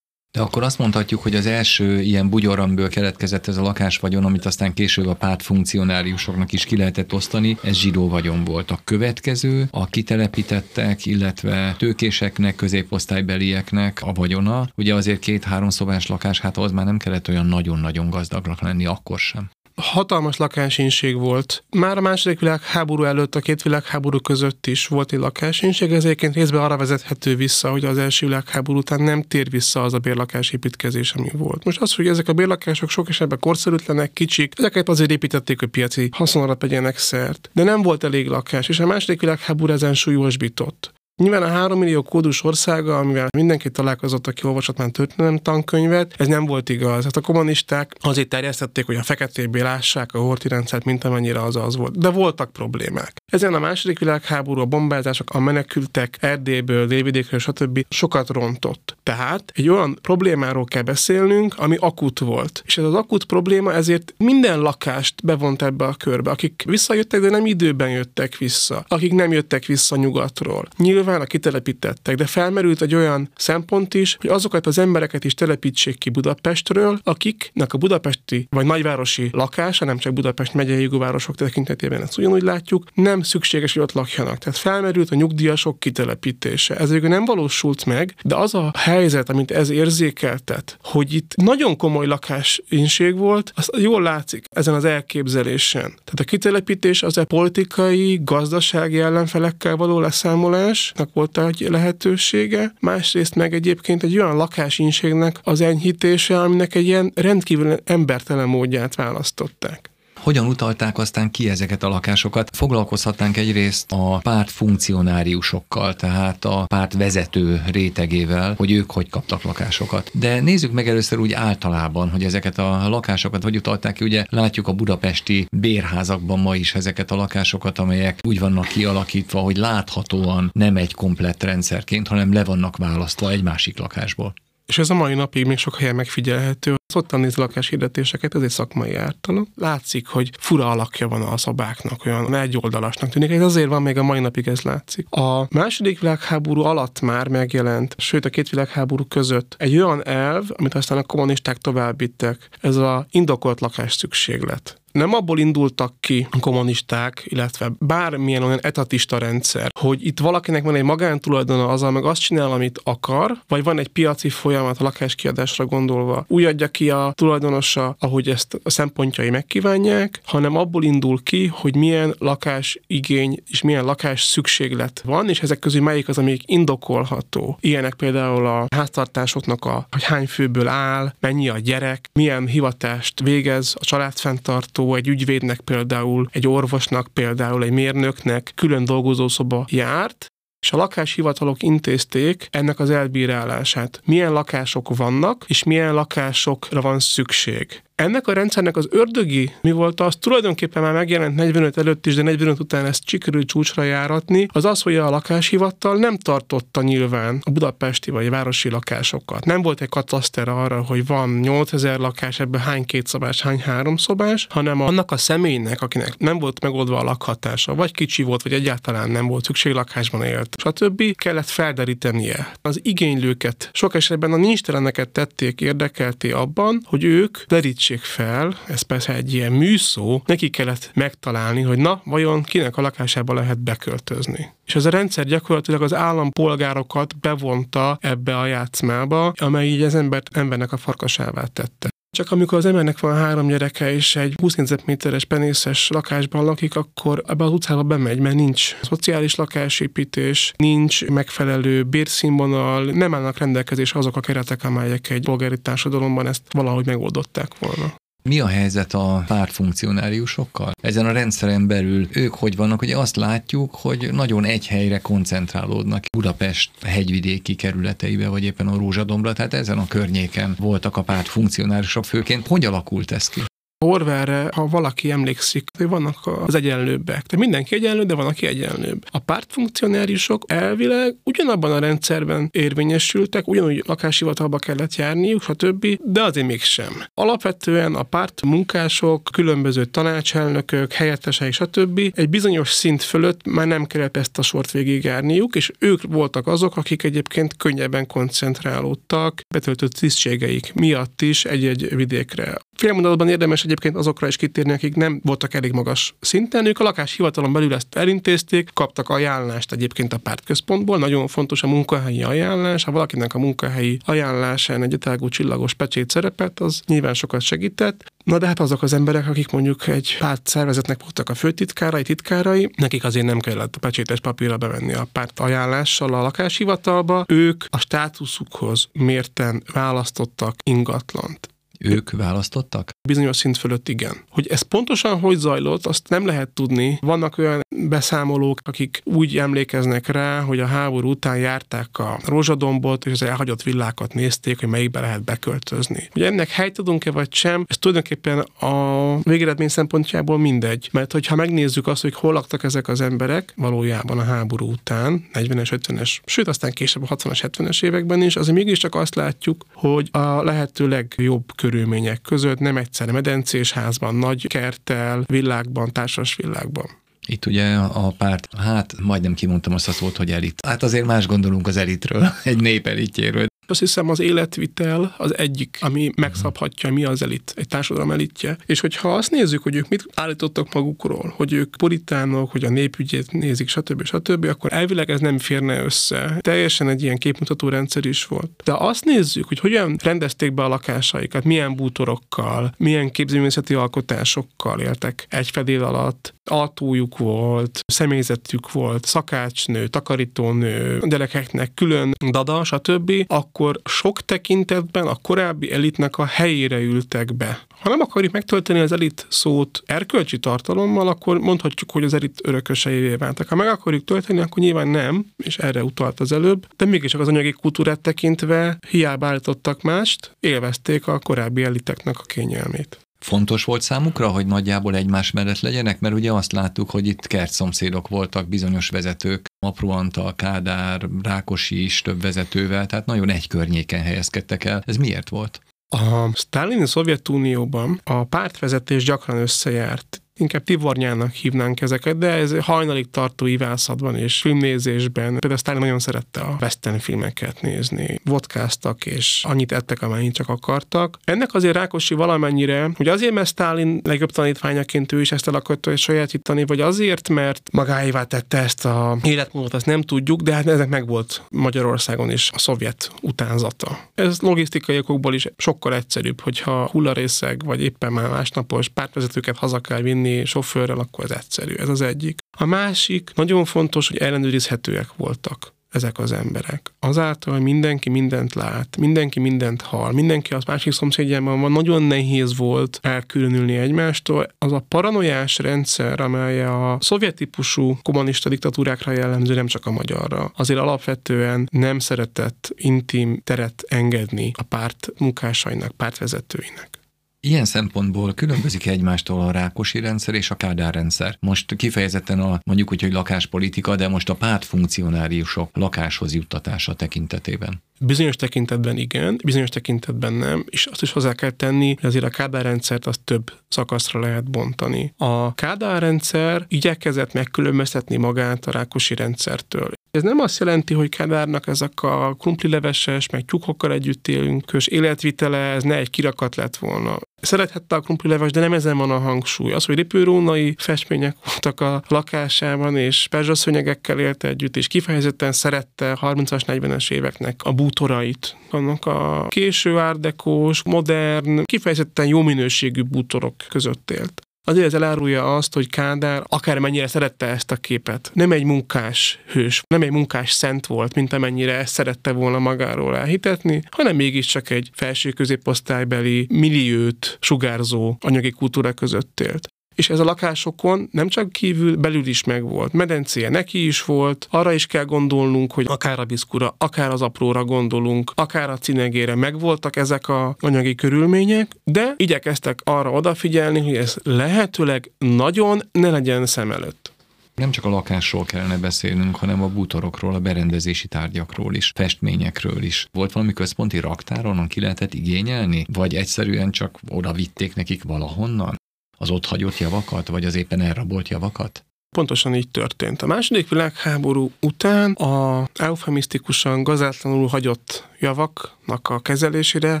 De 0.32 0.40
akkor 0.40 0.62
azt 0.62 0.78
mondhatjuk, 0.78 1.22
hogy 1.22 1.34
az 1.34 1.46
első 1.46 2.00
ilyen 2.00 2.28
bugyoramből 2.28 2.88
keletkezett 2.88 3.46
ez 3.46 3.56
a 3.56 3.62
lakásvagyon, 3.62 4.24
amit 4.24 4.44
aztán 4.44 4.74
később 4.74 5.06
a 5.06 5.14
párt 5.14 5.42
funkcionáriusoknak 5.42 6.52
is 6.52 6.64
ki 6.64 6.76
lehetett 6.76 7.12
osztani, 7.12 7.56
ez 7.62 7.76
zsidó 7.76 8.08
vagyon 8.08 8.44
volt. 8.44 8.70
A 8.70 8.80
következő, 8.84 9.68
a 9.70 9.86
kitelepítettek, 9.86 11.06
illetve 11.06 11.74
tőkéseknek, 11.78 12.54
középosztálybelieknek 12.54 14.02
a 14.02 14.12
vagyona. 14.12 14.68
Ugye 14.76 14.94
azért 14.94 15.18
két-három 15.18 15.70
szobás 15.70 16.06
lakás, 16.06 16.40
hát 16.40 16.56
az 16.56 16.72
már 16.72 16.84
nem 16.84 16.98
kellett 16.98 17.28
olyan 17.28 17.46
nagyon-nagyon 17.46 18.10
gazdagnak 18.10 18.60
lenni 18.60 18.86
akkor 18.86 19.18
sem 19.18 19.50
hatalmas 19.82 20.36
lakásinség 20.36 21.16
volt. 21.16 21.64
Már 21.70 21.96
a 21.96 22.00
második 22.00 22.40
világháború 22.40 23.04
előtt, 23.04 23.34
a 23.34 23.40
két 23.40 23.62
világháború 23.62 24.18
között 24.18 24.66
is 24.66 24.86
volt 24.86 25.12
egy 25.12 25.18
lakásinség, 25.18 25.92
ez 25.92 26.04
egyébként 26.04 26.34
részben 26.34 26.60
arra 26.60 26.76
vezethető 26.76 27.36
vissza, 27.36 27.70
hogy 27.70 27.84
az 27.84 27.98
első 27.98 28.26
világháború 28.26 28.78
után 28.78 29.02
nem 29.02 29.22
tér 29.22 29.50
vissza 29.50 29.82
az 29.82 29.94
a 29.94 29.98
bérlakásépítkezés, 29.98 31.12
ami 31.12 31.28
volt. 31.32 31.64
Most 31.64 31.80
az, 31.80 31.94
hogy 31.94 32.06
ezek 32.06 32.28
a 32.28 32.32
bérlakások 32.32 32.90
sok 32.90 33.08
esetben 33.08 33.38
korszerűtlenek, 33.38 34.12
kicsik, 34.12 34.52
ezeket 34.56 34.88
azért 34.88 35.10
építették, 35.10 35.58
hogy 35.58 35.68
piaci 35.68 36.08
haszonra 36.12 36.54
tegyenek 36.54 36.98
szert. 36.98 37.50
De 37.52 37.62
nem 37.62 37.82
volt 37.82 38.04
elég 38.04 38.26
lakás, 38.28 38.68
és 38.68 38.80
a 38.80 38.86
második 38.86 39.20
világháború 39.20 39.72
ezen 39.72 39.94
súlyosbított. 39.94 40.92
Nyilván 41.22 41.42
a 41.42 41.46
3 41.46 41.78
millió 41.78 42.02
kódus 42.02 42.44
országa, 42.44 42.98
amivel 42.98 43.28
mindenki 43.36 43.70
találkozott, 43.70 44.26
aki 44.26 44.46
olvasott 44.46 44.78
már 44.78 44.90
történelem 44.90 45.38
tankönyvet, 45.38 46.14
ez 46.18 46.26
nem 46.26 46.46
volt 46.46 46.68
igaz. 46.68 47.04
Hát 47.04 47.16
a 47.16 47.20
kommunisták 47.20 47.94
azért 48.00 48.28
terjesztették, 48.28 48.86
hogy 48.86 48.96
a 48.96 49.02
feketébé 49.02 49.60
lássák 49.60 50.14
a 50.14 50.18
horti 50.18 50.48
rendszert, 50.48 50.84
mint 50.84 51.04
amennyire 51.04 51.42
az 51.42 51.56
az 51.56 51.76
volt. 51.76 51.98
De 51.98 52.08
voltak 52.08 52.52
problémák. 52.52 53.12
Ezen 53.32 53.54
a 53.54 53.58
második 53.58 53.98
világháború, 53.98 54.60
a 54.60 54.64
bombázások, 54.64 55.30
a 55.30 55.40
menekültek 55.40 56.16
Erdélyből, 56.20 56.86
Dévidékről, 56.86 57.40
stb. 57.40 57.84
sokat 57.88 58.28
rontott. 58.28 58.96
Tehát 59.02 59.52
egy 59.54 59.68
olyan 59.68 59.98
problémáról 60.02 60.64
kell 60.64 60.82
beszélnünk, 60.82 61.54
ami 61.58 61.76
akut 61.80 62.18
volt. 62.18 62.62
És 62.66 62.78
ez 62.78 62.84
az 62.84 62.94
akut 62.94 63.24
probléma 63.24 63.72
ezért 63.72 64.14
minden 64.16 64.60
lakást 64.60 65.14
bevont 65.24 65.62
ebbe 65.62 65.84
a 65.84 65.94
körbe, 65.94 66.30
akik 66.30 66.62
visszajöttek, 66.66 67.20
de 67.20 67.30
nem 67.30 67.46
időben 67.46 67.90
jöttek 67.90 68.36
vissza, 68.36 68.84
akik 68.88 69.12
nem 69.12 69.32
jöttek 69.32 69.64
vissza 69.64 69.96
nyugatról. 69.96 70.68
Nyilván 70.76 71.11
a 71.20 71.24
kitelepítettek, 71.24 72.16
de 72.16 72.26
felmerült 72.26 72.82
egy 72.82 72.94
olyan 72.94 73.30
szempont 73.36 73.94
is, 73.94 74.16
hogy 74.20 74.30
azokat 74.30 74.66
az 74.66 74.78
embereket 74.78 75.24
is 75.24 75.34
telepítsék 75.34 75.98
ki 75.98 76.10
Budapestről, 76.10 76.98
akiknek 77.04 77.72
a 77.72 77.78
budapesti 77.78 78.46
vagy 78.50 78.66
nagyvárosi 78.66 79.28
lakása, 79.32 79.84
nem 79.84 79.98
csak 79.98 80.12
Budapest 80.12 80.54
megyei 80.54 80.88
városok 80.88 81.34
tekintetében 81.34 82.02
ezt 82.02 82.18
ugyanúgy 82.18 82.42
látjuk, 82.42 82.84
nem 82.94 83.22
szükséges, 83.22 83.72
hogy 83.72 83.82
ott 83.82 83.92
lakjanak. 83.92 84.38
Tehát 84.38 84.58
felmerült 84.58 85.10
a 85.10 85.14
nyugdíjasok 85.14 85.78
kitelepítése. 85.78 86.76
Ez 86.76 86.90
nem 86.90 87.24
valósult 87.24 87.84
meg, 87.84 88.14
de 88.22 88.36
az 88.36 88.54
a 88.54 88.72
helyzet, 88.78 89.28
amit 89.28 89.50
ez 89.50 89.70
érzékeltet, 89.70 90.78
hogy 90.82 91.14
itt 91.14 91.34
nagyon 91.36 91.76
komoly 91.76 92.06
lakásinség 92.06 93.16
volt, 93.16 93.52
az 93.54 93.70
jól 93.78 94.02
látszik 94.02 94.46
ezen 94.50 94.74
az 94.74 94.84
elképzelésen. 94.84 95.80
Tehát 95.80 96.20
a 96.20 96.24
kitelepítés 96.24 97.02
az 97.02 97.16
a 97.16 97.24
politikai, 97.24 98.20
gazdasági 98.24 98.98
ellenfelekkel 98.98 99.76
való 99.76 100.00
leszámolás, 100.00 100.92
lakásnak 101.02 101.14
volt 101.14 101.38
egy 101.38 101.70
lehetősége, 101.70 102.72
másrészt 102.80 103.34
meg 103.34 103.54
egyébként 103.54 104.02
egy 104.02 104.18
olyan 104.18 104.36
lakásinségnek 104.36 105.40
az 105.42 105.60
enyhítése, 105.60 106.40
aminek 106.40 106.74
egy 106.74 106.86
ilyen 106.86 107.12
rendkívül 107.14 107.76
embertelen 107.84 108.48
módját 108.48 108.94
választották. 108.94 109.91
Hogyan 110.22 110.46
utalták 110.46 110.98
aztán 110.98 111.30
ki 111.30 111.48
ezeket 111.48 111.82
a 111.82 111.88
lakásokat? 111.88 112.56
Foglalkozhatnánk 112.56 113.36
egyrészt 113.36 113.92
a 113.92 114.18
párt 114.18 114.50
funkcionáriusokkal, 114.50 115.94
tehát 115.94 116.44
a 116.44 116.64
párt 116.66 116.92
vezető 116.92 117.62
rétegével, 117.72 118.54
hogy 118.56 118.70
ők 118.70 118.90
hogy 118.90 119.10
kaptak 119.10 119.42
lakásokat. 119.42 120.10
De 120.14 120.40
nézzük 120.40 120.72
meg 120.72 120.88
először 120.88 121.18
úgy 121.18 121.32
általában, 121.32 122.10
hogy 122.10 122.24
ezeket 122.24 122.58
a 122.58 122.88
lakásokat 122.88 123.42
hogy 123.42 123.56
utalták 123.56 123.94
ki. 123.94 124.04
Ugye 124.04 124.24
látjuk 124.28 124.68
a 124.68 124.72
budapesti 124.72 125.46
bérházakban 125.56 126.38
ma 126.38 126.56
is 126.56 126.74
ezeket 126.74 127.10
a 127.10 127.16
lakásokat, 127.16 127.78
amelyek 127.78 128.18
úgy 128.26 128.38
vannak 128.38 128.66
kialakítva, 128.66 129.40
hogy 129.40 129.56
láthatóan 129.56 130.50
nem 130.52 130.76
egy 130.76 130.94
komplett 130.94 131.42
rendszerként, 131.42 132.08
hanem 132.08 132.32
le 132.32 132.44
vannak 132.44 132.76
választva 132.76 133.30
egy 133.30 133.42
másik 133.42 133.78
lakásból. 133.78 134.34
És 134.66 134.78
ez 134.78 134.90
a 134.90 134.94
mai 134.94 135.14
napig 135.14 135.46
még 135.46 135.58
sok 135.58 135.78
helyen 135.78 135.94
megfigyelhető. 135.94 136.74
Szoktam 136.92 137.20
nézni 137.20 137.42
lakáshirdetéseket, 137.42 138.34
ez 138.34 138.42
egy 138.42 138.50
szakmai 138.50 138.94
ártalom. 138.94 139.46
Látszik, 139.54 140.06
hogy 140.06 140.30
fura 140.38 140.70
alakja 140.70 141.08
van 141.08 141.22
a 141.22 141.36
szabáknak, 141.36 142.06
olyan 142.06 142.34
egyoldalásnak 142.34 143.10
tűnik. 143.10 143.30
Ez 143.30 143.42
azért 143.42 143.68
van, 143.68 143.82
még 143.82 143.98
a 143.98 144.02
mai 144.02 144.20
napig 144.20 144.48
ez 144.48 144.62
látszik. 144.62 145.06
A 145.10 145.46
második 145.50 146.00
világháború 146.00 146.62
alatt 146.62 147.00
már 147.00 147.28
megjelent, 147.28 147.94
sőt 147.98 148.24
a 148.24 148.30
két 148.30 148.48
világháború 148.48 149.04
között 149.04 149.54
egy 149.58 149.76
olyan 149.76 150.06
elv, 150.06 150.44
amit 150.56 150.74
aztán 150.74 150.98
a 150.98 151.02
kommunisták 151.02 151.56
továbbíttek, 151.56 152.48
ez 152.60 152.76
a 152.76 153.06
indokolt 153.10 153.60
lakás 153.60 153.92
szükséglet 153.92 154.81
nem 154.92 155.14
abból 155.14 155.38
indultak 155.38 155.94
ki 156.00 156.28
kommunisták, 156.40 157.22
illetve 157.24 157.72
bármilyen 157.78 158.42
olyan 158.42 158.60
etatista 158.62 159.18
rendszer, 159.18 159.70
hogy 159.80 160.06
itt 160.06 160.20
valakinek 160.20 160.62
van 160.62 160.74
egy 160.74 160.82
magántulajdona, 160.82 161.68
azzal 161.68 161.90
meg 161.90 162.04
azt 162.04 162.20
csinál, 162.20 162.52
amit 162.52 162.80
akar, 162.84 163.38
vagy 163.48 163.64
van 163.64 163.78
egy 163.78 163.88
piaci 163.88 164.28
folyamat 164.28 164.80
a 164.80 164.84
lakáskiadásra 164.84 165.66
gondolva, 165.66 166.24
úgy 166.28 166.44
adja 166.44 166.68
ki 166.68 166.90
a 166.90 167.12
tulajdonosa, 167.14 167.96
ahogy 167.98 168.28
ezt 168.28 168.60
a 168.62 168.70
szempontjai 168.70 169.30
megkívánják, 169.30 170.20
hanem 170.24 170.56
abból 170.56 170.84
indul 170.84 171.22
ki, 171.22 171.46
hogy 171.46 171.76
milyen 171.76 172.14
lakás 172.18 172.80
igény 172.86 173.42
és 173.50 173.62
milyen 173.62 173.84
lakás 173.84 174.22
szükséglet 174.22 175.02
van, 175.04 175.28
és 175.28 175.40
ezek 175.40 175.58
közül 175.58 175.82
melyik 175.82 176.08
az, 176.08 176.18
amik 176.18 176.42
indokolható. 176.46 177.58
Ilyenek 177.60 177.94
például 177.94 178.46
a 178.46 178.66
háztartásoknak 178.74 179.64
a, 179.64 179.86
hogy 179.90 180.02
hány 180.02 180.26
főből 180.26 180.68
áll, 180.68 181.14
mennyi 181.20 181.48
a 181.48 181.58
gyerek, 181.58 182.10
milyen 182.12 182.46
hivatást 182.46 183.20
végez 183.20 183.74
a 183.80 183.84
családfenntartó, 183.84 184.81
szó 184.82 184.94
egy 184.94 185.08
ügyvédnek 185.08 185.60
például, 185.60 186.28
egy 186.32 186.46
orvosnak 186.46 187.08
például, 187.12 187.64
egy 187.64 187.70
mérnöknek 187.70 188.52
külön 188.54 188.84
dolgozószoba 188.84 189.64
járt, 189.68 190.26
és 190.60 190.72
a 190.72 190.76
lakáshivatalok 190.76 191.62
intézték 191.62 192.48
ennek 192.50 192.78
az 192.78 192.90
elbírálását. 192.90 194.00
Milyen 194.04 194.32
lakások 194.32 194.96
vannak, 194.96 195.44
és 195.48 195.62
milyen 195.62 195.94
lakásokra 195.94 196.80
van 196.80 196.98
szükség. 196.98 197.82
Ennek 198.02 198.26
a 198.26 198.32
rendszernek 198.32 198.76
az 198.76 198.88
ördögi 198.90 199.52
mi 199.60 199.70
volt 199.70 200.00
az, 200.00 200.16
tulajdonképpen 200.16 200.82
már 200.82 200.92
megjelent 200.92 201.34
45 201.34 201.76
előtt 201.76 202.06
is, 202.06 202.14
de 202.14 202.22
45 202.22 202.58
után 202.58 202.86
ezt 202.86 203.08
sikerült 203.08 203.46
csúcsra 203.46 203.82
járatni, 203.82 204.46
az 204.52 204.64
az, 204.64 204.82
hogy 204.82 204.96
a 204.96 205.10
lakáshivattal 205.10 205.96
nem 205.96 206.16
tartotta 206.16 206.82
nyilván 206.82 207.40
a 207.42 207.50
budapesti 207.50 208.10
vagy 208.10 208.30
városi 208.30 208.70
lakásokat. 208.70 209.44
Nem 209.44 209.62
volt 209.62 209.80
egy 209.80 209.88
kataszter 209.88 210.48
arra, 210.48 210.82
hogy 210.82 211.06
van 211.06 211.30
8000 211.30 211.98
lakás, 211.98 212.40
ebből 212.40 212.60
hány 212.60 212.84
kétszobás, 212.84 213.42
hány 213.42 213.60
háromszobás, 213.60 214.46
hanem 214.50 214.80
annak 214.80 215.10
a 215.10 215.16
személynek, 215.16 215.82
akinek 215.82 216.18
nem 216.18 216.38
volt 216.38 216.62
megoldva 216.62 216.98
a 216.98 217.04
lakhatása, 217.04 217.74
vagy 217.74 217.92
kicsi 217.92 218.22
volt, 218.22 218.42
vagy 218.42 218.52
egyáltalán 218.52 219.10
nem 219.10 219.26
volt 219.26 219.44
szükség 219.44 219.72
lakásban 219.72 220.22
élt, 220.22 220.56
stb. 220.58 221.02
kellett 221.14 221.48
felderítenie. 221.48 222.52
Az 222.62 222.80
igénylőket 222.82 223.70
sok 223.72 223.94
esetben 223.94 224.32
a 224.32 224.36
nincsteleneket 224.36 225.08
tették 225.08 225.60
érdekelté 225.60 226.30
abban, 226.30 226.80
hogy 226.84 227.04
ők 227.04 227.38
derítsék 227.46 227.90
fel, 228.00 228.58
ez 228.68 228.82
persze 228.82 229.14
egy 229.14 229.34
ilyen 229.34 229.52
műszó, 229.52 230.22
neki 230.26 230.50
kellett 230.50 230.90
megtalálni, 230.94 231.60
hogy 231.60 231.78
na, 231.78 232.00
vajon 232.04 232.42
kinek 232.42 232.76
a 232.76 232.82
lakásába 232.82 233.34
lehet 233.34 233.58
beköltözni. 233.58 234.50
És 234.66 234.74
ez 234.74 234.84
a 234.84 234.90
rendszer 234.90 235.24
gyakorlatilag 235.24 235.82
az 235.82 235.94
állampolgárokat 235.94 237.20
bevonta 237.20 237.98
ebbe 238.00 238.38
a 238.38 238.46
játszmába, 238.46 239.32
amely 239.36 239.68
így 239.68 239.82
az 239.82 239.94
embert 239.94 240.36
embernek 240.36 240.72
a 240.72 240.76
farkasává 240.76 241.44
tette. 241.44 241.91
Csak 242.16 242.30
amikor 242.30 242.58
az 242.58 242.64
embernek 242.64 243.00
van 243.00 243.16
három 243.16 243.46
gyereke 243.46 243.92
és 243.92 244.16
egy 244.16 244.34
20 244.40 244.54
négyzetméteres 244.54 245.24
penészes 245.24 245.88
lakásban 245.88 246.44
lakik, 246.44 246.76
akkor 246.76 247.22
ebbe 247.26 247.44
az 247.44 247.50
utcába 247.50 247.82
bemegy, 247.82 248.18
mert 248.18 248.34
nincs 248.34 248.76
szociális 248.82 249.34
lakásépítés, 249.34 250.52
nincs 250.56 251.06
megfelelő 251.06 251.82
bérszínvonal, 251.82 252.84
nem 252.84 253.14
állnak 253.14 253.38
rendelkezés 253.38 253.92
azok 253.92 254.16
a 254.16 254.20
keretek, 254.20 254.64
amelyek 254.64 255.10
egy 255.10 255.24
polgári 255.24 255.58
társadalomban 255.58 256.26
ezt 256.26 256.42
valahogy 256.52 256.86
megoldották 256.86 257.58
volna. 257.58 257.94
Mi 258.24 258.40
a 258.40 258.46
helyzet 258.46 258.94
a 258.94 259.24
pártfunkcionáriusokkal? 259.26 260.72
Ezen 260.82 261.06
a 261.06 261.12
rendszeren 261.12 261.66
belül 261.66 262.08
ők 262.12 262.34
hogy 262.34 262.56
vannak? 262.56 262.82
Ugye 262.82 262.96
azt 262.96 263.16
látjuk, 263.16 263.74
hogy 263.74 264.08
nagyon 264.12 264.44
egy 264.44 264.66
helyre 264.66 264.98
koncentrálódnak 264.98 266.04
Budapest 266.12 266.70
hegyvidéki 266.82 267.54
kerületeibe, 267.54 268.28
vagy 268.28 268.44
éppen 268.44 268.68
a 268.68 268.76
Rózsadombra, 268.76 269.32
tehát 269.32 269.54
ezen 269.54 269.78
a 269.78 269.86
környéken 269.86 270.56
voltak 270.58 270.96
a 270.96 271.02
pártfunkcionáriusok 271.02 272.04
főként. 272.04 272.46
Hogy 272.46 272.64
alakult 272.64 273.10
ez 273.10 273.28
ki? 273.28 273.40
Orwellre, 273.82 274.48
ha 274.54 274.66
valaki 274.66 275.10
emlékszik, 275.10 275.68
hogy 275.78 275.88
vannak 275.88 276.16
az 276.46 276.54
egyenlőbbek. 276.54 277.22
Tehát 277.22 277.36
mindenki 277.36 277.74
egyenlő, 277.74 278.02
de 278.02 278.14
van, 278.14 278.26
aki 278.26 278.46
egyenlőbb. 278.46 279.04
A 279.10 279.18
pártfunkcionárisok 279.18 280.44
elvileg 280.46 281.16
ugyanabban 281.24 281.72
a 281.72 281.78
rendszerben 281.78 282.48
érvényesültek, 282.52 283.48
ugyanúgy 283.48 283.82
lakáshivatalba 283.86 284.58
kellett 284.58 284.94
járniuk, 284.94 285.42
stb., 285.42 285.86
de 286.04 286.22
azért 286.22 286.46
mégsem. 286.46 287.04
Alapvetően 287.14 287.94
a 287.94 288.02
párt 288.02 288.42
munkások, 288.44 289.28
különböző 289.32 289.84
tanácselnökök, 289.84 290.92
helyettesek, 290.92 291.52
stb. 291.52 292.00
egy 292.14 292.28
bizonyos 292.28 292.70
szint 292.70 293.02
fölött 293.02 293.46
már 293.46 293.66
nem 293.66 293.84
kellett 293.84 294.16
ezt 294.16 294.38
a 294.38 294.42
sort 294.42 294.70
végigjárniuk, 294.70 295.54
és 295.54 295.70
ők 295.78 296.02
voltak 296.02 296.46
azok, 296.46 296.76
akik 296.76 297.02
egyébként 297.02 297.56
könnyebben 297.56 298.06
koncentrálódtak, 298.06 299.40
betöltött 299.54 299.92
tisztségeik 299.92 300.74
miatt 300.74 301.22
is 301.22 301.44
egy-egy 301.44 301.96
vidékre. 301.96 302.58
Félmondatban 302.82 303.28
érdemes 303.28 303.64
egyébként 303.64 303.96
azokra 303.96 304.26
is 304.26 304.36
kitérni, 304.36 304.72
akik 304.72 304.94
nem 304.94 305.20
voltak 305.24 305.54
elég 305.54 305.72
magas 305.72 306.14
szinten. 306.20 306.66
Ők 306.66 306.78
a 306.78 306.82
lakáshivatalon 306.82 307.52
belül 307.52 307.74
ezt 307.74 307.94
elintézték, 307.94 308.70
kaptak 308.72 309.08
ajánlást 309.08 309.72
egyébként 309.72 310.12
a 310.12 310.18
pártközpontból. 310.18 310.98
Nagyon 310.98 311.26
fontos 311.26 311.62
a 311.62 311.66
munkahelyi 311.66 312.22
ajánlás. 312.22 312.84
Ha 312.84 312.92
valakinek 312.92 313.34
a 313.34 313.38
munkahelyi 313.38 313.98
ajánlásán 314.04 314.82
egy 314.82 314.98
csillagos 315.28 315.74
pecsét 315.74 316.10
szerepet, 316.10 316.60
az 316.60 316.82
nyilván 316.86 317.14
sokat 317.14 317.40
segített. 317.40 318.12
Na 318.24 318.38
de 318.38 318.46
hát 318.46 318.60
azok 318.60 318.82
az 318.82 318.92
emberek, 318.92 319.28
akik 319.28 319.50
mondjuk 319.50 319.86
egy 319.86 320.16
párt 320.18 320.46
szervezetnek 320.46 321.00
voltak 321.00 321.28
a 321.28 321.34
főtitkárai, 321.34 322.02
titkárai, 322.02 322.70
nekik 322.76 323.04
azért 323.04 323.26
nem 323.26 323.38
kellett 323.38 323.76
a 323.76 323.78
pecsétes 323.78 324.20
papírra 324.20 324.56
bevenni 324.56 324.92
a 324.92 325.06
párt 325.12 325.40
ajánlással 325.40 326.14
a 326.14 326.22
lakáshivatalba, 326.22 327.24
ők 327.28 327.64
a 327.68 327.78
státuszukhoz 327.78 328.88
mérten 328.92 329.62
választottak 329.72 330.54
ingatlant. 330.62 331.50
Ők 331.84 332.10
választottak? 332.10 332.90
Bizonyos 333.08 333.36
szint 333.36 333.56
fölött 333.56 333.88
igen. 333.88 334.16
Hogy 334.28 334.46
ez 334.46 334.62
pontosan 334.62 335.20
hogy 335.20 335.36
zajlott, 335.36 335.86
azt 335.86 336.08
nem 336.08 336.26
lehet 336.26 336.48
tudni. 336.48 336.98
Vannak 337.00 337.38
olyan 337.38 337.60
beszámolók, 337.88 338.58
akik 338.64 339.00
úgy 339.04 339.38
emlékeznek 339.38 340.06
rá, 340.06 340.40
hogy 340.40 340.60
a 340.60 340.66
háború 340.66 341.10
után 341.10 341.38
járták 341.38 341.98
a 341.98 342.18
rózsadombot, 342.24 343.06
és 343.06 343.12
az 343.12 343.22
elhagyott 343.22 343.62
villákat 343.62 344.14
nézték, 344.14 344.60
hogy 344.60 344.68
melyikbe 344.68 345.00
lehet 345.00 345.24
beköltözni. 345.24 346.08
Ugye 346.14 346.26
ennek 346.26 346.48
helyt 346.48 346.72
tudunk-e 346.72 347.10
vagy 347.10 347.34
sem, 347.34 347.64
ez 347.68 347.78
tulajdonképpen 347.78 348.38
a 348.38 349.16
végeredmény 349.22 349.68
szempontjából 349.68 350.38
mindegy. 350.38 350.88
Mert 350.92 351.12
hogyha 351.12 351.36
megnézzük 351.36 351.86
azt, 351.86 352.02
hogy 352.02 352.14
hol 352.14 352.32
laktak 352.32 352.62
ezek 352.62 352.88
az 352.88 353.00
emberek 353.00 353.52
valójában 353.56 354.18
a 354.18 354.24
háború 354.24 354.70
után, 354.70 355.28
40-es, 355.32 355.80
50-es, 355.86 356.18
sőt 356.24 356.48
aztán 356.48 356.72
később 356.72 357.02
a 357.02 357.16
60-as, 357.16 357.38
70-es 357.42 357.84
években 357.84 358.22
is, 358.22 358.36
azért 358.36 358.56
mégiscsak 358.56 358.94
azt 358.94 359.14
látjuk, 359.14 359.64
hogy 359.74 360.08
a 360.12 360.42
lehető 360.42 360.88
legjobb 360.88 361.44
körülmények 361.72 362.20
között 362.20 362.58
nem 362.58 362.76
egyszer 362.76 363.10
medencés 363.10 363.72
házban, 363.72 364.14
nagy 364.14 364.46
kerttel, 364.46 365.22
világban, 365.26 365.92
társas 365.92 366.36
világban. 366.36 366.86
Itt 367.26 367.46
ugye 367.46 367.74
a 367.76 368.10
párt, 368.10 368.48
hát 368.58 368.94
majdnem 369.00 369.34
kimondtam 369.34 369.72
azt 369.72 369.88
a 369.88 369.92
szót, 369.92 370.16
hogy 370.16 370.30
elit. 370.30 370.66
Hát 370.66 370.82
azért 370.82 371.06
más 371.06 371.26
gondolunk 371.26 371.66
az 371.66 371.76
elitről, 371.76 372.28
egy 372.44 372.60
nép 372.60 372.86
elitjéről. 372.86 373.46
Azt 373.66 373.80
hiszem 373.80 374.08
az 374.08 374.20
életvitel 374.20 375.14
az 375.18 375.38
egyik, 375.38 375.78
ami 375.80 376.10
megszabhatja, 376.16 376.92
mi 376.92 377.04
az 377.04 377.22
elit, 377.22 377.52
egy 377.56 377.66
társadalom 377.68 378.10
elitje. 378.10 378.56
És 378.66 378.80
hogyha 378.80 379.14
azt 379.14 379.30
nézzük, 379.30 379.62
hogy 379.62 379.74
ők 379.74 379.88
mit 379.88 380.04
állítottak 380.14 380.74
magukról, 380.74 381.34
hogy 381.36 381.52
ők 381.52 381.76
puritánok, 381.76 382.50
hogy 382.50 382.64
a 382.64 382.70
népügyét 382.70 383.32
nézik, 383.32 383.68
stb. 383.68 384.04
stb., 384.04 384.44
akkor 384.44 384.72
elvileg 384.72 385.10
ez 385.10 385.20
nem 385.20 385.38
férne 385.38 385.82
össze. 385.82 386.38
Teljesen 386.40 386.88
egy 386.88 387.02
ilyen 387.02 387.18
képmutató 387.18 387.68
rendszer 387.68 388.06
is 388.06 388.26
volt. 388.26 388.50
De 388.64 388.74
azt 388.74 389.04
nézzük, 389.04 389.48
hogy 389.48 389.58
hogyan 389.58 389.96
rendezték 390.02 390.52
be 390.52 390.64
a 390.64 390.68
lakásaikat, 390.68 391.44
milyen 391.44 391.74
bútorokkal, 391.74 392.74
milyen 392.76 393.10
képzőművészeti 393.10 393.74
alkotásokkal 393.74 394.80
éltek 394.80 395.26
egy 395.28 395.50
fedél 395.50 395.84
alatt, 395.84 396.34
autójuk 396.44 397.18
volt, 397.18 397.80
személyzetük 397.86 398.72
volt, 398.72 399.04
szakácsnő, 399.04 399.86
takarítónő, 399.86 401.00
gyerekeknek 401.04 401.74
külön 401.74 402.12
dada, 402.30 402.64
stb., 402.64 403.12
akkor 403.26 403.51
sok 403.84 404.20
tekintetben 404.20 405.06
a 405.06 405.14
korábbi 405.14 405.72
elitnek 405.72 406.18
a 406.18 406.24
helyére 406.24 406.80
ültek 406.80 407.34
be. 407.34 407.60
Ha 407.80 407.88
nem 407.88 408.00
akarjuk 408.00 408.32
megtölteni 408.32 408.80
az 408.80 408.92
elit 408.92 409.26
szót 409.28 409.82
erkölcsi 409.86 410.38
tartalommal, 410.38 411.08
akkor 411.08 411.38
mondhatjuk, 411.38 411.90
hogy 411.90 412.04
az 412.04 412.14
elit 412.14 412.40
örököseivé 412.44 413.14
váltak. 413.14 413.48
Ha 413.48 413.54
meg 413.54 413.68
akarjuk 413.68 414.04
tölteni, 414.04 414.40
akkor 414.40 414.62
nyilván 414.62 414.88
nem, 414.88 415.26
és 415.36 415.58
erre 415.58 415.84
utalt 415.84 416.20
az 416.20 416.32
előbb, 416.32 416.66
de 416.76 416.84
mégis 416.84 417.14
az 417.14 417.28
anyagi 417.28 417.52
kultúrát 417.52 418.00
tekintve 418.00 418.78
hiába 418.88 419.26
állítottak 419.26 419.82
mást, 419.82 420.36
élvezték 420.40 421.06
a 421.06 421.18
korábbi 421.18 421.62
eliteknek 421.62 422.18
a 422.18 422.22
kényelmét. 422.22 423.01
Fontos 423.22 423.64
volt 423.64 423.82
számukra, 423.82 424.28
hogy 424.28 424.46
nagyjából 424.46 424.96
egymás 424.96 425.30
mellett 425.30 425.60
legyenek, 425.60 426.00
mert 426.00 426.14
ugye 426.14 426.32
azt 426.32 426.52
láttuk, 426.52 426.90
hogy 426.90 427.06
itt 427.06 427.26
kertszomszédok 427.26 428.08
voltak 428.08 428.48
bizonyos 428.48 428.88
vezetők, 428.88 429.46
Apró 429.66 429.90
Antal, 429.90 430.34
Kádár, 430.34 431.08
Rákosi 431.22 431.84
is 431.84 432.02
több 432.02 432.20
vezetővel, 432.20 432.86
tehát 432.86 433.06
nagyon 433.06 433.30
egy 433.30 433.48
környéken 433.48 434.02
helyezkedtek 434.02 434.64
el. 434.64 434.82
Ez 434.86 434.96
miért 434.96 435.28
volt? 435.28 435.60
A 435.88 436.30
Sztálini 436.34 436.86
Szovjetunióban 436.86 438.00
a 438.04 438.24
pártvezetés 438.24 439.04
gyakran 439.04 439.36
összejárt 439.36 440.21
inkább 440.42 440.64
tivornyának 440.64 441.32
hívnánk 441.32 441.80
ezeket, 441.80 442.18
de 442.18 442.30
ez 442.30 442.58
hajnalig 442.58 443.10
tartó 443.10 443.46
ivászatban 443.46 444.16
és 444.16 444.40
filmnézésben. 444.40 445.30
Például 445.38 445.56
Stalin 445.56 445.80
nagyon 445.80 445.98
szerette 445.98 446.40
a 446.40 446.56
western 446.60 446.98
filmeket 446.98 447.60
nézni. 447.60 448.20
Vodkáztak 448.24 449.06
és 449.06 449.44
annyit 449.48 449.72
ettek, 449.72 450.02
amennyit 450.02 450.34
csak 450.34 450.48
akartak. 450.48 451.18
Ennek 451.24 451.54
azért 451.54 451.74
Rákosi 451.74 452.14
valamennyire, 452.14 452.90
hogy 452.96 453.08
azért, 453.08 453.32
mert 453.32 453.48
Stalin 453.48 454.00
legjobb 454.04 454.30
tanítványaként 454.30 455.12
ő 455.12 455.20
is 455.20 455.32
ezt 455.32 455.48
el 455.48 455.54
akarta 455.54 455.96
sajátítani, 455.96 456.64
vagy 456.66 456.80
azért, 456.80 457.28
mert 457.28 457.68
magáévá 457.72 458.24
tette 458.24 458.58
ezt 458.58 458.84
a 458.84 459.18
életmódot, 459.22 459.74
azt 459.74 459.86
nem 459.86 460.02
tudjuk, 460.02 460.40
de 460.40 460.54
hát 460.54 460.66
ezek 460.66 460.88
meg 460.88 461.06
volt 461.06 461.42
Magyarországon 461.50 462.30
is 462.30 462.50
a 462.54 462.58
szovjet 462.58 463.10
utánzata. 463.20 463.98
Ez 464.14 464.40
logisztikai 464.40 464.98
okokból 464.98 465.34
is 465.34 465.46
sokkal 465.56 465.94
egyszerűbb, 465.94 466.40
hogyha 466.40 466.88
hullarészeg, 466.90 467.64
vagy 467.64 467.82
éppen 467.82 468.12
már 468.12 468.28
másnapos 468.28 468.88
pártvezetőket 468.88 469.56
haza 469.56 469.80
kell 469.80 470.00
vinni, 470.00 470.31
sofőrrel, 470.44 470.98
akkor 470.98 471.24
ez 471.24 471.30
egyszerű. 471.30 471.74
Ez 471.74 471.88
az 471.88 472.00
egyik. 472.00 472.40
A 472.50 472.64
másik, 472.64 473.30
nagyon 473.34 473.64
fontos, 473.64 474.08
hogy 474.08 474.16
ellenőrizhetőek 474.16 475.08
voltak 475.16 475.72
ezek 475.92 476.18
az 476.18 476.32
emberek. 476.32 476.94
Azáltal, 477.00 477.52
hogy 477.52 477.62
mindenki 477.62 478.08
mindent 478.08 478.54
lát, 478.54 478.96
mindenki 478.96 479.40
mindent 479.40 479.82
hall, 479.82 480.12
mindenki 480.12 480.54
az 480.54 480.64
másik 480.64 480.92
szomszédjában 480.92 481.60
van, 481.60 481.72
nagyon 481.72 482.02
nehéz 482.02 482.56
volt 482.56 482.98
elkülönülni 483.02 483.76
egymástól. 483.76 484.46
Az 484.58 484.72
a 484.72 484.84
paranoiás 484.88 485.58
rendszer, 485.58 486.20
amely 486.20 486.64
a 486.64 486.96
szovjet 487.00 487.34
típusú 487.34 487.98
kommunista 488.02 488.48
diktatúrákra 488.48 489.12
jellemző, 489.12 489.54
nem 489.54 489.66
csak 489.66 489.86
a 489.86 489.90
magyarra, 489.90 490.52
azért 490.56 490.80
alapvetően 490.80 491.68
nem 491.72 491.98
szeretett 491.98 492.72
intim 492.76 493.40
teret 493.44 493.84
engedni 493.88 494.50
a 494.54 494.62
párt 494.62 495.12
munkásainak, 495.18 495.90
pártvezetőinek. 495.90 497.01
Ilyen 497.46 497.64
szempontból 497.64 498.34
különbözik 498.34 498.86
egymástól 498.86 499.40
a 499.40 499.50
Rákosi 499.50 500.00
rendszer 500.00 500.34
és 500.34 500.50
a 500.50 500.54
Kádár 500.54 500.94
rendszer. 500.94 501.36
Most 501.40 501.76
kifejezetten 501.76 502.40
a 502.40 502.60
mondjuk 502.64 502.92
úgy, 502.92 503.00
hogy 503.00 503.12
lakáspolitika, 503.12 503.96
de 503.96 504.08
most 504.08 504.28
a 504.28 504.34
pártfunkcionáriusok 504.34 505.70
lakáshoz 505.72 506.34
juttatása 506.34 506.94
tekintetében. 506.94 507.82
Bizonyos 508.00 508.36
tekintetben 508.36 508.96
igen, 508.96 509.40
bizonyos 509.44 509.68
tekintetben 509.68 510.32
nem, 510.32 510.64
és 510.68 510.86
azt 510.86 511.02
is 511.02 511.12
hozzá 511.12 511.32
kell 511.32 511.50
tenni, 511.50 511.94
hogy 511.94 512.08
azért 512.08 512.24
a 512.24 512.30
Kádár 512.30 512.62
rendszert 512.62 513.06
az 513.06 513.20
több 513.24 513.52
szakaszra 513.68 514.20
lehet 514.20 514.50
bontani. 514.50 515.14
A 515.16 515.54
Kádár 515.54 516.00
rendszer 516.00 516.64
igyekezett 516.68 517.32
megkülönböztetni 517.32 518.16
magát 518.16 518.66
a 518.66 518.70
Rákosi 518.70 519.14
rendszertől. 519.14 519.92
Ez 520.18 520.22
nem 520.22 520.38
azt 520.38 520.58
jelenti, 520.58 520.94
hogy 520.94 521.08
Kádárnak 521.08 521.66
ezek 521.66 522.02
a 522.02 522.34
krumplileveses, 522.38 523.28
meg 523.28 523.44
tyúkokkal 523.44 523.92
együtt 523.92 524.28
élünk, 524.28 524.70
és 524.72 524.86
életvitele, 524.86 525.56
ez 525.56 525.82
ne 525.82 525.96
egy 525.96 526.10
kirakat 526.10 526.56
lett 526.56 526.76
volna. 526.76 527.18
Szerethette 527.40 527.94
a 527.94 528.00
krumplileves, 528.00 528.50
de 528.50 528.60
nem 528.60 528.72
ezen 528.72 528.96
van 528.96 529.10
a 529.10 529.18
hangsúly. 529.18 529.72
Az, 529.72 529.84
hogy 529.84 529.94
ripőrónai 529.94 530.74
festmények 530.78 531.36
voltak 531.44 531.80
a 531.80 532.02
lakásában, 532.08 532.96
és 532.96 533.26
perzsaszönyegekkel 533.30 534.18
élt 534.20 534.44
együtt, 534.44 534.76
és 534.76 534.86
kifejezetten 534.86 535.52
szerette 535.52 536.18
30-as, 536.20 536.62
40-es 536.66 537.10
éveknek 537.12 537.60
a 537.64 537.72
bútorait. 537.72 538.56
Annak 538.70 539.06
a 539.06 539.46
késő 539.48 539.98
árdekós, 539.98 540.82
modern, 540.82 541.64
kifejezetten 541.64 542.26
jó 542.26 542.42
minőségű 542.42 543.02
bútorok 543.02 543.54
között 543.68 544.10
élt. 544.10 544.42
Azért 544.64 544.86
ez 544.86 544.94
elárulja 544.94 545.56
azt, 545.56 545.74
hogy 545.74 545.88
Kádár 545.88 546.42
akármennyire 546.46 547.06
szerette 547.06 547.46
ezt 547.46 547.70
a 547.70 547.76
képet. 547.76 548.30
Nem 548.34 548.52
egy 548.52 548.64
munkás 548.64 549.38
hős, 549.46 549.82
nem 549.86 550.02
egy 550.02 550.10
munkás 550.10 550.50
szent 550.52 550.86
volt, 550.86 551.14
mint 551.14 551.32
amennyire 551.32 551.76
ezt 551.76 551.92
szerette 551.92 552.32
volna 552.32 552.58
magáról 552.58 553.16
elhitetni, 553.16 553.82
hanem 553.90 554.16
mégiscsak 554.16 554.70
egy 554.70 554.90
felső 554.92 555.30
középosztálybeli 555.30 556.46
milliót 556.50 557.38
sugárzó 557.40 558.16
anyagi 558.20 558.50
kultúra 558.50 558.92
között 558.92 559.40
élt 559.40 559.68
és 559.94 560.10
ez 560.10 560.18
a 560.18 560.24
lakásokon 560.24 561.08
nem 561.10 561.28
csak 561.28 561.52
kívül, 561.52 561.96
belül 561.96 562.26
is 562.26 562.44
megvolt. 562.44 562.92
Medencéje 562.92 563.48
neki 563.48 563.86
is 563.86 564.04
volt, 564.04 564.46
arra 564.50 564.72
is 564.72 564.86
kell 564.86 565.04
gondolnunk, 565.04 565.72
hogy 565.72 565.86
akár 565.88 566.18
a 566.18 566.24
biszkura, 566.24 566.74
akár 566.78 567.10
az 567.10 567.22
apróra 567.22 567.64
gondolunk, 567.64 568.32
akár 568.34 568.70
a 568.70 568.78
cinegére 568.78 569.34
megvoltak 569.34 569.96
ezek 569.96 570.28
a 570.28 570.56
anyagi 570.60 570.94
körülmények, 570.94 571.76
de 571.84 572.14
igyekeztek 572.16 572.80
arra 572.84 573.10
odafigyelni, 573.10 573.80
hogy 573.80 573.96
ez 573.96 574.16
lehetőleg 574.22 575.12
nagyon 575.18 575.82
ne 575.92 576.10
legyen 576.10 576.46
szem 576.46 576.70
előtt. 576.70 577.12
Nem 577.54 577.70
csak 577.70 577.84
a 577.84 577.88
lakásról 577.88 578.44
kellene 578.44 578.78
beszélnünk, 578.78 579.36
hanem 579.36 579.62
a 579.62 579.68
bútorokról, 579.68 580.34
a 580.34 580.40
berendezési 580.40 581.08
tárgyakról 581.08 581.74
is, 581.74 581.92
festményekről 581.94 582.82
is. 582.82 583.06
Volt 583.12 583.32
valami 583.32 583.52
központi 583.52 583.98
raktár, 583.98 584.46
onnan 584.46 584.68
ki 584.68 584.80
lehetett 584.80 585.14
igényelni? 585.14 585.86
Vagy 585.92 586.14
egyszerűen 586.14 586.70
csak 586.70 586.98
oda 587.08 587.32
vitték 587.32 587.74
nekik 587.74 588.02
valahonnan? 588.02 588.80
Az 589.22 589.30
ott 589.30 589.46
hagyott 589.46 589.78
javakat, 589.78 590.28
vagy 590.28 590.44
az 590.44 590.54
éppen 590.54 590.80
elrabolt 590.80 591.28
javakat? 591.28 591.84
Pontosan 592.16 592.54
így 592.54 592.68
történt. 592.68 593.22
A 593.22 593.26
második 593.26 593.68
világháború 593.68 594.50
után 594.60 595.12
a 595.12 595.68
eufemisztikusan 595.74 596.82
gazátlanul 596.82 597.46
hagyott 597.46 598.08
javaknak 598.18 599.08
a 599.08 599.20
kezelésére 599.20 600.00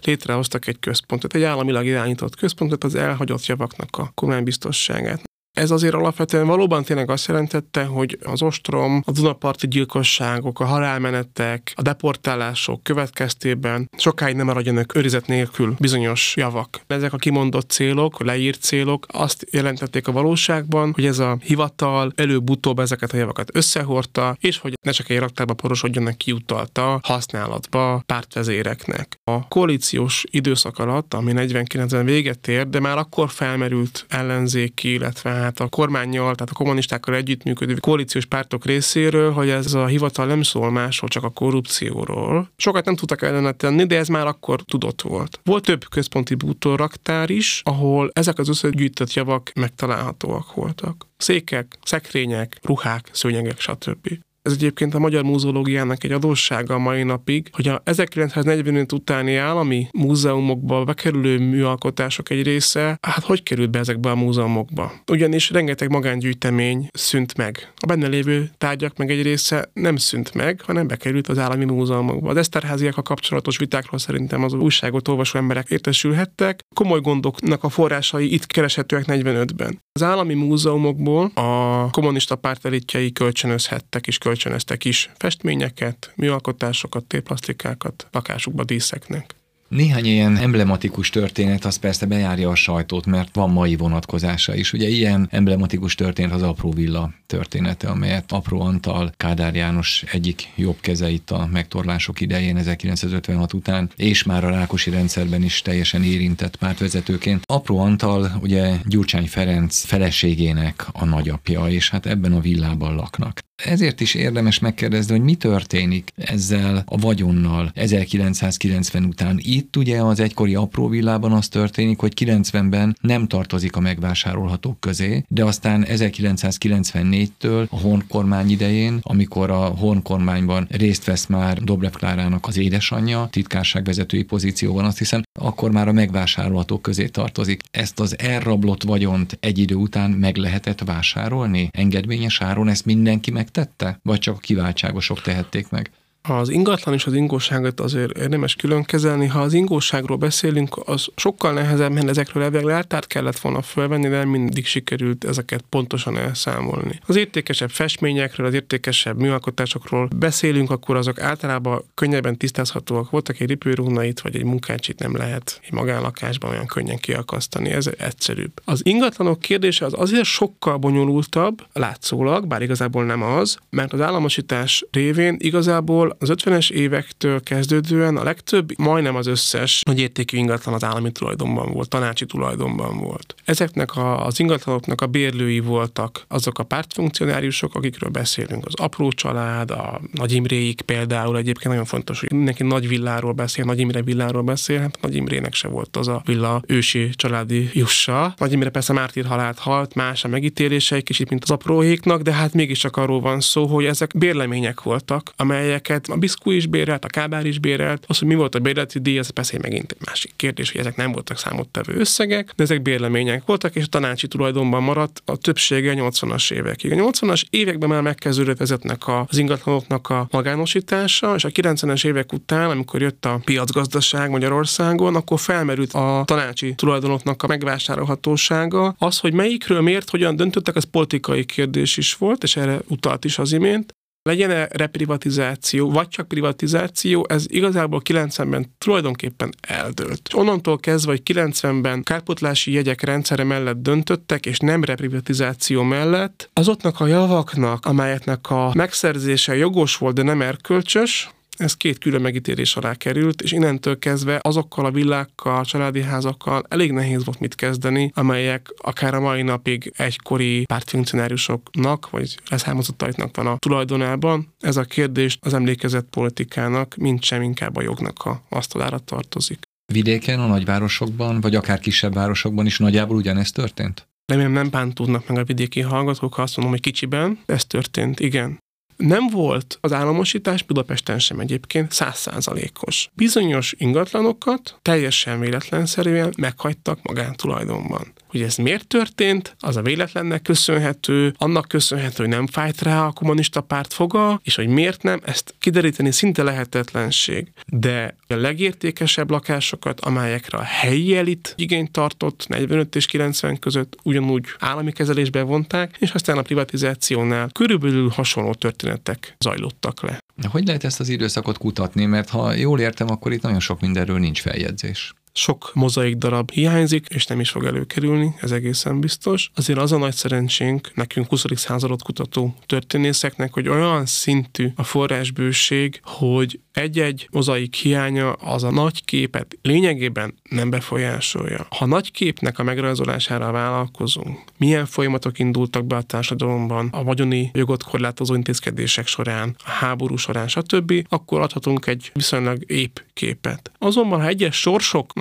létrehoztak 0.00 0.66
egy 0.66 0.78
központot, 0.78 1.34
egy 1.34 1.42
államilag 1.42 1.86
irányított 1.86 2.36
központot 2.36 2.84
az 2.84 2.94
elhagyott 2.94 3.46
javaknak 3.46 3.96
a 3.96 4.10
kormánybiztosságát. 4.14 5.22
Ez 5.54 5.70
azért 5.70 5.94
alapvetően 5.94 6.46
valóban 6.46 6.84
tényleg 6.84 7.10
azt 7.10 7.26
jelentette, 7.26 7.84
hogy 7.84 8.18
az 8.24 8.42
ostrom, 8.42 9.02
a 9.06 9.10
Dunaparti 9.10 9.68
gyilkosságok, 9.68 10.60
a 10.60 10.64
halálmenetek, 10.64 11.72
a 11.74 11.82
deportálások 11.82 12.82
következtében 12.82 13.90
sokáig 13.96 14.36
nem 14.36 14.46
maradjanak 14.46 14.96
őrizet 14.96 15.26
nélkül 15.26 15.74
bizonyos 15.78 16.32
javak. 16.36 16.80
Ezek 16.86 17.12
a 17.12 17.16
kimondott 17.16 17.70
célok, 17.70 18.24
leírt 18.24 18.60
célok 18.62 19.06
azt 19.12 19.46
jelentették 19.50 20.08
a 20.08 20.12
valóságban, 20.12 20.92
hogy 20.94 21.06
ez 21.06 21.18
a 21.18 21.38
hivatal 21.40 22.12
előbb-utóbb 22.16 22.78
ezeket 22.78 23.12
a 23.12 23.16
javakat 23.16 23.56
összehordta, 23.56 24.36
és 24.40 24.58
hogy 24.58 24.74
ne 24.82 24.90
csak 24.90 25.08
egy 25.10 25.18
raktárba 25.18 25.54
porosodjanak 25.54 26.18
kiutalta 26.18 27.00
használatba 27.02 28.02
pártvezéreknek. 28.06 29.18
A 29.24 29.48
koalíciós 29.48 30.24
időszak 30.30 30.78
alatt, 30.78 31.14
ami 31.14 31.32
49-ben 31.34 32.04
véget 32.04 32.48
ér, 32.48 32.68
de 32.68 32.80
már 32.80 32.98
akkor 32.98 33.30
felmerült 33.30 34.06
ellenzéki, 34.08 34.92
illetve 34.92 35.43
tehát 35.44 35.72
a 35.72 35.76
kormányjal, 35.76 36.34
tehát 36.34 36.50
a 36.50 36.54
kommunistákkal 36.54 37.14
együttműködő 37.14 37.74
koalíciós 37.74 38.26
pártok 38.26 38.64
részéről, 38.64 39.32
hogy 39.32 39.48
ez 39.48 39.74
a 39.74 39.86
hivatal 39.86 40.26
nem 40.26 40.42
szól 40.42 40.70
másról, 40.70 41.10
csak 41.10 41.24
a 41.24 41.30
korrupcióról. 41.30 42.50
Sokat 42.56 42.84
nem 42.84 42.96
tudtak 42.96 43.22
ellene 43.22 43.52
tenni, 43.52 43.86
de 43.86 43.96
ez 43.96 44.08
már 44.08 44.26
akkor 44.26 44.62
tudott 44.62 45.02
volt. 45.02 45.40
Volt 45.42 45.64
több 45.64 45.84
központi 45.88 46.34
bútorraktár 46.34 47.30
is, 47.30 47.60
ahol 47.64 48.10
ezek 48.12 48.38
az 48.38 48.48
összegyűjtött 48.48 49.12
javak 49.12 49.50
megtalálhatóak 49.54 50.54
voltak. 50.54 51.06
Székek, 51.16 51.78
szekrények, 51.82 52.58
ruhák, 52.62 53.08
szőnyegek, 53.12 53.60
stb. 53.60 54.08
Ez 54.44 54.52
egyébként 54.52 54.94
a 54.94 54.98
magyar 54.98 55.22
múzeológiának 55.22 56.04
egy 56.04 56.12
adóssága 56.12 56.74
a 56.74 56.78
mai 56.78 57.02
napig, 57.02 57.48
hogy 57.52 57.68
a 57.68 57.80
1945 57.84 58.92
utáni 58.92 59.36
állami 59.36 59.88
múzeumokba 59.92 60.84
bekerülő 60.84 61.38
műalkotások 61.38 62.30
egy 62.30 62.42
része, 62.42 62.98
hát 63.02 63.24
hogy 63.24 63.42
került 63.42 63.70
be 63.70 63.78
ezekbe 63.78 64.10
a 64.10 64.14
múzeumokba? 64.14 64.92
Ugyanis 65.10 65.50
rengeteg 65.50 65.90
magángyűjtemény 65.90 66.88
szűnt 66.92 67.36
meg. 67.36 67.72
A 67.76 67.86
benne 67.86 68.06
lévő 68.06 68.50
tárgyak 68.58 68.96
meg 68.96 69.10
egy 69.10 69.22
része 69.22 69.70
nem 69.72 69.96
szűnt 69.96 70.34
meg, 70.34 70.60
hanem 70.60 70.86
bekerült 70.86 71.28
az 71.28 71.38
állami 71.38 71.64
múzeumokba. 71.64 72.30
Az 72.30 72.36
Eszterháziak 72.36 72.96
a 72.96 73.02
kapcsolatos 73.02 73.56
vitákról 73.56 73.98
szerintem 73.98 74.44
az 74.44 74.52
újságot 74.52 75.08
olvasó 75.08 75.38
emberek 75.38 75.70
értesülhettek. 75.70 76.60
Komoly 76.74 77.00
gondoknak 77.00 77.64
a 77.64 77.68
forrásai 77.68 78.32
itt 78.32 78.46
kereshetőek 78.46 79.04
45-ben. 79.06 79.82
Az 79.92 80.02
állami 80.02 80.34
múzeumokból 80.34 81.30
a 81.34 81.90
kommunista 81.90 82.36
pártelitjei 82.36 83.12
kölcsönözhettek 83.12 84.06
és 84.06 84.18
kölcsönöztek 84.34 84.84
is 84.84 85.10
festményeket, 85.16 86.12
műalkotásokat, 86.16 87.04
téplasztikákat 87.04 88.06
lakásukba 88.12 88.64
díszeknek. 88.64 89.34
Néhány 89.68 90.04
ilyen 90.04 90.36
emblematikus 90.36 91.10
történet 91.10 91.64
az 91.64 91.76
persze 91.76 92.06
bejárja 92.06 92.50
a 92.50 92.54
sajtót, 92.54 93.06
mert 93.06 93.34
van 93.34 93.50
mai 93.50 93.76
vonatkozása 93.76 94.54
is. 94.54 94.72
Ugye 94.72 94.88
ilyen 94.88 95.28
emblematikus 95.30 95.94
történet 95.94 96.32
az 96.32 96.42
Apró 96.42 96.70
Villa 96.70 97.10
története, 97.26 97.88
amelyet 97.88 98.32
Apró 98.32 98.60
Antal, 98.60 99.12
Kádár 99.16 99.54
János 99.54 100.04
egyik 100.12 100.52
jobb 100.54 100.76
keze 100.80 101.10
itt 101.10 101.30
a 101.30 101.48
megtorlások 101.52 102.20
idején 102.20 102.56
1956 102.56 103.52
után, 103.52 103.90
és 103.96 104.22
már 104.22 104.44
a 104.44 104.50
Rákosi 104.50 104.90
rendszerben 104.90 105.42
is 105.42 105.62
teljesen 105.62 106.02
érintett 106.02 106.56
pártvezetőként. 106.56 107.42
Apró 107.46 107.78
Antal 107.78 108.38
ugye 108.40 108.76
Gyurcsány 108.84 109.28
Ferenc 109.28 109.84
feleségének 109.84 110.86
a 110.92 111.04
nagyapja, 111.04 111.66
és 111.68 111.90
hát 111.90 112.06
ebben 112.06 112.32
a 112.32 112.40
villában 112.40 112.94
laknak. 112.94 113.40
Ezért 113.62 114.00
is 114.00 114.14
érdemes 114.14 114.58
megkérdezni, 114.58 115.12
hogy 115.12 115.24
mi 115.24 115.34
történik 115.34 116.12
ezzel 116.16 116.82
a 116.86 116.96
vagyonnal 116.96 117.70
1990 117.74 119.04
után. 119.04 119.38
Itt 119.42 119.76
ugye 119.76 120.02
az 120.02 120.20
egykori 120.20 120.54
apró 120.54 120.88
villában 120.88 121.32
az 121.32 121.48
történik, 121.48 121.98
hogy 121.98 122.12
90-ben 122.16 122.96
nem 123.00 123.26
tartozik 123.26 123.76
a 123.76 123.80
megvásárolhatók 123.80 124.80
közé, 124.80 125.24
de 125.28 125.44
aztán 125.44 125.84
1994-től 125.88 127.68
a 127.68 127.80
Horn 127.80 128.02
kormány 128.08 128.50
idején, 128.50 128.98
amikor 129.02 129.50
a 129.50 129.64
Horn 129.64 130.02
kormányban 130.02 130.66
részt 130.70 131.04
vesz 131.04 131.26
már 131.26 131.58
Dobrev 131.62 131.92
Klárának 131.92 132.46
az 132.46 132.58
édesanyja, 132.58 133.28
titkárságvezetői 133.30 134.22
pozícióban, 134.22 134.84
azt 134.84 134.98
hiszem, 134.98 135.22
akkor 135.40 135.70
már 135.70 135.88
a 135.88 135.92
megvásárolhatók 135.92 136.82
közé 136.82 137.06
tartozik. 137.06 137.62
Ezt 137.70 138.00
az 138.00 138.18
elrablott 138.18 138.82
vagyont 138.82 139.36
egy 139.40 139.58
idő 139.58 139.74
után 139.74 140.10
meg 140.10 140.36
lehetett 140.36 140.80
vásárolni? 140.80 141.68
Engedményes 141.72 142.40
áron 142.40 142.68
ezt 142.68 142.84
mindenki 142.84 143.30
meg 143.30 143.43
megtette? 143.44 143.98
Vagy 144.02 144.18
csak 144.18 144.34
a 144.34 144.38
kiváltságosok 144.38 145.20
tehették 145.20 145.70
meg? 145.70 145.90
Az 146.28 146.48
ingatlan 146.48 146.94
és 146.94 147.06
az 147.06 147.12
ingóságot 147.12 147.80
azért 147.80 148.18
érdemes 148.18 148.54
külön 148.54 148.82
kezelni. 148.82 149.26
Ha 149.26 149.40
az 149.40 149.52
ingóságról 149.52 150.16
beszélünk, 150.16 150.76
az 150.84 151.08
sokkal 151.16 151.52
nehezebb, 151.52 151.92
mert 151.92 152.08
ezekről 152.08 152.42
elvileg 152.42 152.64
leltárt 152.64 153.06
kellett 153.06 153.38
volna 153.38 153.62
fölvenni, 153.62 154.08
de 154.08 154.24
mindig 154.24 154.66
sikerült 154.66 155.24
ezeket 155.24 155.64
pontosan 155.68 156.16
elszámolni. 156.16 157.00
Az 157.06 157.16
értékesebb 157.16 157.70
festményekről, 157.70 158.46
az 158.46 158.54
értékesebb 158.54 159.18
műalkotásokról 159.18 160.08
beszélünk, 160.16 160.70
akkor 160.70 160.96
azok 160.96 161.20
általában 161.20 161.84
könnyebben 161.94 162.36
tisztázhatóak. 162.36 163.10
Voltak 163.10 163.40
egy 163.40 163.48
ripőrúnait 163.48 164.20
vagy 164.20 164.36
egy 164.36 164.44
munkácsit 164.44 164.98
nem 164.98 165.16
lehet 165.16 165.60
egy 165.64 165.72
magánlakásban 165.72 166.50
olyan 166.50 166.66
könnyen 166.66 166.98
kiakasztani. 166.98 167.70
Ez 167.70 167.90
egyszerűbb. 167.98 168.52
Az 168.64 168.80
ingatlanok 168.84 169.40
kérdése 169.40 169.84
az 169.84 169.94
azért 169.96 170.24
sokkal 170.24 170.76
bonyolultabb, 170.76 171.66
látszólag, 171.72 172.46
bár 172.46 172.62
igazából 172.62 173.04
nem 173.04 173.22
az, 173.22 173.56
mert 173.70 173.92
az 173.92 174.00
államosítás 174.00 174.84
révén 174.90 175.36
igazából 175.38 176.12
az 176.18 176.32
50-es 176.32 176.70
évektől 176.70 177.42
kezdődően 177.42 178.16
a 178.16 178.22
legtöbb, 178.22 178.78
majdnem 178.78 179.16
az 179.16 179.26
összes 179.26 179.82
nagy 179.82 180.00
értékű 180.00 180.36
ingatlan 180.36 180.74
az 180.74 180.84
állami 180.84 181.12
tulajdonban 181.12 181.72
volt, 181.72 181.88
tanácsi 181.88 182.26
tulajdonban 182.26 182.96
volt. 182.96 183.34
Ezeknek 183.44 183.96
a, 183.96 184.26
az 184.26 184.40
ingatlanoknak 184.40 185.00
a 185.00 185.06
bérlői 185.06 185.60
voltak 185.60 186.24
azok 186.28 186.58
a 186.58 186.62
pártfunkcionáriusok, 186.62 187.74
akikről 187.74 188.10
beszélünk. 188.10 188.66
Az 188.66 188.74
apró 188.76 189.10
család, 189.10 189.70
a 189.70 190.00
Nagy 190.12 190.32
Imréik 190.32 190.80
például 190.80 191.36
egyébként 191.36 191.68
nagyon 191.68 191.84
fontos, 191.84 192.20
hogy 192.20 192.32
mindenki 192.32 192.62
nagy 192.62 192.88
villáról 192.88 193.32
beszél, 193.32 193.64
Nagy 193.64 193.78
Imre 193.78 194.02
villáról 194.02 194.42
beszél, 194.42 194.80
hát 194.80 194.98
Nagy 195.00 195.14
Imrének 195.14 195.54
se 195.54 195.68
volt 195.68 195.96
az 195.96 196.08
a 196.08 196.22
villa 196.24 196.62
ősi 196.66 197.10
családi 197.10 197.70
jussa. 197.72 198.34
Nagy 198.38 198.52
Imre 198.52 198.70
persze 198.70 198.92
mártír 198.92 199.24
halált 199.24 199.58
halt, 199.58 199.94
más 199.94 200.24
a 200.24 200.28
megítélése 200.28 200.96
egy 200.96 201.02
kicsit, 201.02 201.30
mint 201.30 201.42
az 201.42 201.50
apróhéknak, 201.50 202.22
de 202.22 202.32
hát 202.32 202.54
mégiscsak 202.54 202.96
arról 202.96 203.20
van 203.20 203.40
szó, 203.40 203.66
hogy 203.66 203.84
ezek 203.84 204.18
bérlemények 204.18 204.82
voltak, 204.82 205.32
amelyeket 205.36 206.03
a 206.08 206.16
Biszkú 206.16 206.50
is 206.50 206.66
bérelt, 206.66 207.04
a 207.04 207.08
Kábár 207.08 207.46
is 207.46 207.58
bérelt. 207.58 208.04
Az, 208.06 208.18
hogy 208.18 208.28
mi 208.28 208.34
volt 208.34 208.54
a 208.54 208.58
bérleti 208.58 208.98
díj, 208.98 209.18
ez 209.18 209.28
persze 209.28 209.58
megint 209.62 209.92
egy 209.92 210.06
másik 210.06 210.32
kérdés, 210.36 210.72
hogy 210.72 210.80
ezek 210.80 210.96
nem 210.96 211.12
voltak 211.12 211.38
számottevő 211.38 211.94
összegek, 211.94 212.52
de 212.56 212.62
ezek 212.62 212.82
bérlemények 212.82 213.42
voltak, 213.46 213.74
és 213.74 213.84
a 213.84 213.86
tanácsi 213.86 214.28
tulajdonban 214.28 214.82
maradt 214.82 215.22
a 215.24 215.36
többsége 215.36 215.94
80-as 215.96 216.52
évekig. 216.52 216.92
A 216.92 217.10
80-as 217.10 217.42
években 217.50 217.88
már 217.88 218.02
megkezdődött 218.02 218.58
vezetnek 218.58 219.08
az 219.08 219.38
ingatlanoknak 219.38 220.08
a 220.10 220.26
magánosítása, 220.30 221.34
és 221.34 221.44
a 221.44 221.48
90-es 221.48 222.06
évek 222.06 222.32
után, 222.32 222.70
amikor 222.70 223.00
jött 223.00 223.24
a 223.24 223.40
piacgazdaság 223.44 224.30
Magyarországon, 224.30 225.16
akkor 225.16 225.40
felmerült 225.40 225.92
a 225.92 226.22
tanácsi 226.24 226.74
tulajdonoknak 226.74 227.42
a 227.42 227.46
megvásárolhatósága. 227.46 228.94
Az, 228.98 229.18
hogy 229.18 229.32
melyikről 229.32 229.80
miért, 229.80 230.10
hogyan 230.10 230.36
döntöttek, 230.36 230.76
az 230.76 230.84
politikai 230.90 231.44
kérdés 231.44 231.96
is 231.96 232.14
volt, 232.14 232.42
és 232.42 232.56
erre 232.56 232.78
utalt 232.88 233.24
is 233.24 233.38
az 233.38 233.52
imént 233.52 233.94
legyen-e 234.28 234.68
reprivatizáció, 234.70 235.90
vagy 235.90 236.08
csak 236.08 236.28
privatizáció, 236.28 237.26
ez 237.28 237.44
igazából 237.46 238.02
90-ben 238.04 238.74
tulajdonképpen 238.78 239.54
eldőlt. 239.60 240.20
És 240.28 240.34
onnantól 240.34 240.78
kezdve, 240.78 241.10
hogy 241.10 241.22
90-ben 241.32 242.02
kárpotlási 242.02 242.72
jegyek 242.72 243.02
rendszere 243.02 243.44
mellett 243.44 243.82
döntöttek, 243.82 244.46
és 244.46 244.58
nem 244.58 244.84
reprivatizáció 244.84 245.82
mellett, 245.82 246.50
azoknak 246.52 247.00
a 247.00 247.06
javaknak, 247.06 247.86
amelyeknek 247.86 248.50
a 248.50 248.70
megszerzése 248.74 249.56
jogos 249.56 249.96
volt, 249.96 250.14
de 250.14 250.22
nem 250.22 250.42
erkölcsös, 250.42 251.30
ez 251.56 251.76
két 251.76 251.98
külön 251.98 252.20
megítélés 252.20 252.76
alá 252.76 252.94
került, 252.94 253.42
és 253.42 253.52
innentől 253.52 253.98
kezdve 253.98 254.38
azokkal 254.42 254.84
a 254.84 254.90
villákkal, 254.90 255.64
családi 255.64 256.02
házakkal 256.02 256.62
elég 256.68 256.92
nehéz 256.92 257.24
volt 257.24 257.40
mit 257.40 257.54
kezdeni, 257.54 258.10
amelyek 258.14 258.72
akár 258.76 259.14
a 259.14 259.20
mai 259.20 259.42
napig 259.42 259.92
egykori 259.96 260.64
pártfunkcionáriusoknak, 260.64 262.10
vagy 262.10 262.38
leszármazottaiknak 262.50 263.36
van 263.36 263.46
a 263.46 263.56
tulajdonában. 263.56 264.54
Ez 264.60 264.76
a 264.76 264.84
kérdés 264.84 265.38
az 265.40 265.54
emlékezett 265.54 266.08
politikának, 266.10 266.94
mint 266.96 267.22
sem 267.22 267.42
inkább 267.42 267.76
a 267.76 267.82
jognak 267.82 268.24
a 268.24 268.42
asztalára 268.48 268.98
tartozik. 268.98 269.58
Vidéken, 269.92 270.40
a 270.40 270.46
nagyvárosokban, 270.46 271.40
vagy 271.40 271.54
akár 271.54 271.78
kisebb 271.78 272.14
városokban 272.14 272.66
is 272.66 272.78
nagyjából 272.78 273.16
ugyanezt 273.16 273.54
történt? 273.54 274.08
Remélem 274.26 274.52
nem 274.52 274.70
bántudnak 274.70 275.28
meg 275.28 275.38
a 275.38 275.44
vidéki 275.44 275.80
hallgatók, 275.80 276.34
ha 276.34 276.42
azt 276.42 276.56
mondom, 276.56 276.74
hogy 276.74 276.82
kicsiben. 276.82 277.38
Ez 277.46 277.64
történt, 277.64 278.20
igen. 278.20 278.58
Nem 278.96 279.28
volt 279.28 279.78
az 279.80 279.92
államosítás 279.92 280.62
Budapesten 280.62 281.18
sem 281.18 281.40
egyébként 281.40 281.92
százszázalékos. 281.92 283.10
Bizonyos 283.14 283.74
ingatlanokat 283.78 284.78
teljesen 284.82 285.40
véletlenszerűen 285.40 286.32
meghagytak 286.36 287.02
magántulajdonban. 287.02 288.12
Hogy 288.34 288.42
ez 288.42 288.56
miért 288.56 288.86
történt, 288.86 289.56
az 289.58 289.76
a 289.76 289.82
véletlennek 289.82 290.42
köszönhető, 290.42 291.34
annak 291.38 291.68
köszönhető, 291.68 292.22
hogy 292.22 292.32
nem 292.32 292.46
fájt 292.46 292.82
rá 292.82 293.06
a 293.06 293.12
kommunista 293.12 293.60
párt 293.60 293.92
foga, 293.92 294.40
és 294.44 294.54
hogy 294.54 294.66
miért 294.66 295.02
nem, 295.02 295.20
ezt 295.24 295.54
kideríteni 295.58 296.10
szinte 296.10 296.42
lehetetlenség. 296.42 297.52
De 297.66 298.16
a 298.28 298.34
legértékesebb 298.34 299.30
lakásokat, 299.30 300.00
amelyekre 300.00 300.58
a 300.58 300.62
helyi 300.62 301.16
elit 301.16 301.54
igényt 301.56 301.90
tartott 301.90 302.48
45 302.48 302.96
és 302.96 303.06
90 303.06 303.58
között 303.58 303.96
ugyanúgy 304.02 304.44
állami 304.58 304.92
kezelésbe 304.92 305.42
vonták, 305.42 305.96
és 305.98 306.10
aztán 306.10 306.38
a 306.38 306.42
privatizációnál 306.42 307.48
körülbelül 307.52 308.08
hasonló 308.08 308.54
történetek 308.54 309.36
zajlottak 309.38 310.02
le. 310.02 310.18
Hogy 310.48 310.66
lehet 310.66 310.84
ezt 310.84 311.00
az 311.00 311.08
időszakot 311.08 311.58
kutatni? 311.58 312.04
Mert 312.04 312.28
ha 312.28 312.52
jól 312.52 312.80
értem, 312.80 313.10
akkor 313.10 313.32
itt 313.32 313.42
nagyon 313.42 313.60
sok 313.60 313.80
mindenről 313.80 314.18
nincs 314.18 314.40
feljegyzés 314.40 315.14
sok 315.36 315.70
mozaik 315.74 316.16
darab 316.16 316.50
hiányzik, 316.50 317.06
és 317.08 317.26
nem 317.26 317.40
is 317.40 317.50
fog 317.50 317.64
előkerülni, 317.64 318.34
ez 318.40 318.52
egészen 318.52 319.00
biztos. 319.00 319.50
Azért 319.54 319.78
az 319.78 319.92
a 319.92 319.98
nagy 319.98 320.14
szerencsénk 320.14 320.90
nekünk 320.94 321.28
20. 321.28 321.44
századot 321.54 322.02
kutató 322.02 322.54
történészeknek, 322.66 323.52
hogy 323.52 323.68
olyan 323.68 324.06
szintű 324.06 324.68
a 324.76 324.82
forrásbőség, 324.82 326.00
hogy 326.02 326.60
egy-egy 326.72 327.28
mozaik 327.30 327.74
hiánya 327.74 328.32
az 328.32 328.62
a 328.62 328.70
nagy 328.70 329.04
képet 329.04 329.58
lényegében 329.62 330.34
nem 330.50 330.70
befolyásolja. 330.70 331.66
Ha 331.70 331.86
nagy 331.86 332.10
képnek 332.10 332.58
a 332.58 332.62
megrajzolására 332.62 333.50
vállalkozunk, 333.50 334.38
milyen 334.58 334.86
folyamatok 334.86 335.38
indultak 335.38 335.86
be 335.86 335.96
a 335.96 336.02
társadalomban, 336.02 336.88
a 336.92 337.04
vagyoni 337.04 337.50
jogot 337.52 337.82
korlátozó 337.82 338.34
intézkedések 338.34 339.06
során, 339.06 339.56
a 339.64 339.70
háború 339.70 340.16
során, 340.16 340.48
stb., 340.48 340.92
akkor 341.08 341.40
adhatunk 341.40 341.86
egy 341.86 342.10
viszonylag 342.14 342.62
épp 342.66 342.96
képet. 343.12 343.70
Azonban, 343.78 344.20
ha 344.20 344.26
egyes 344.26 344.60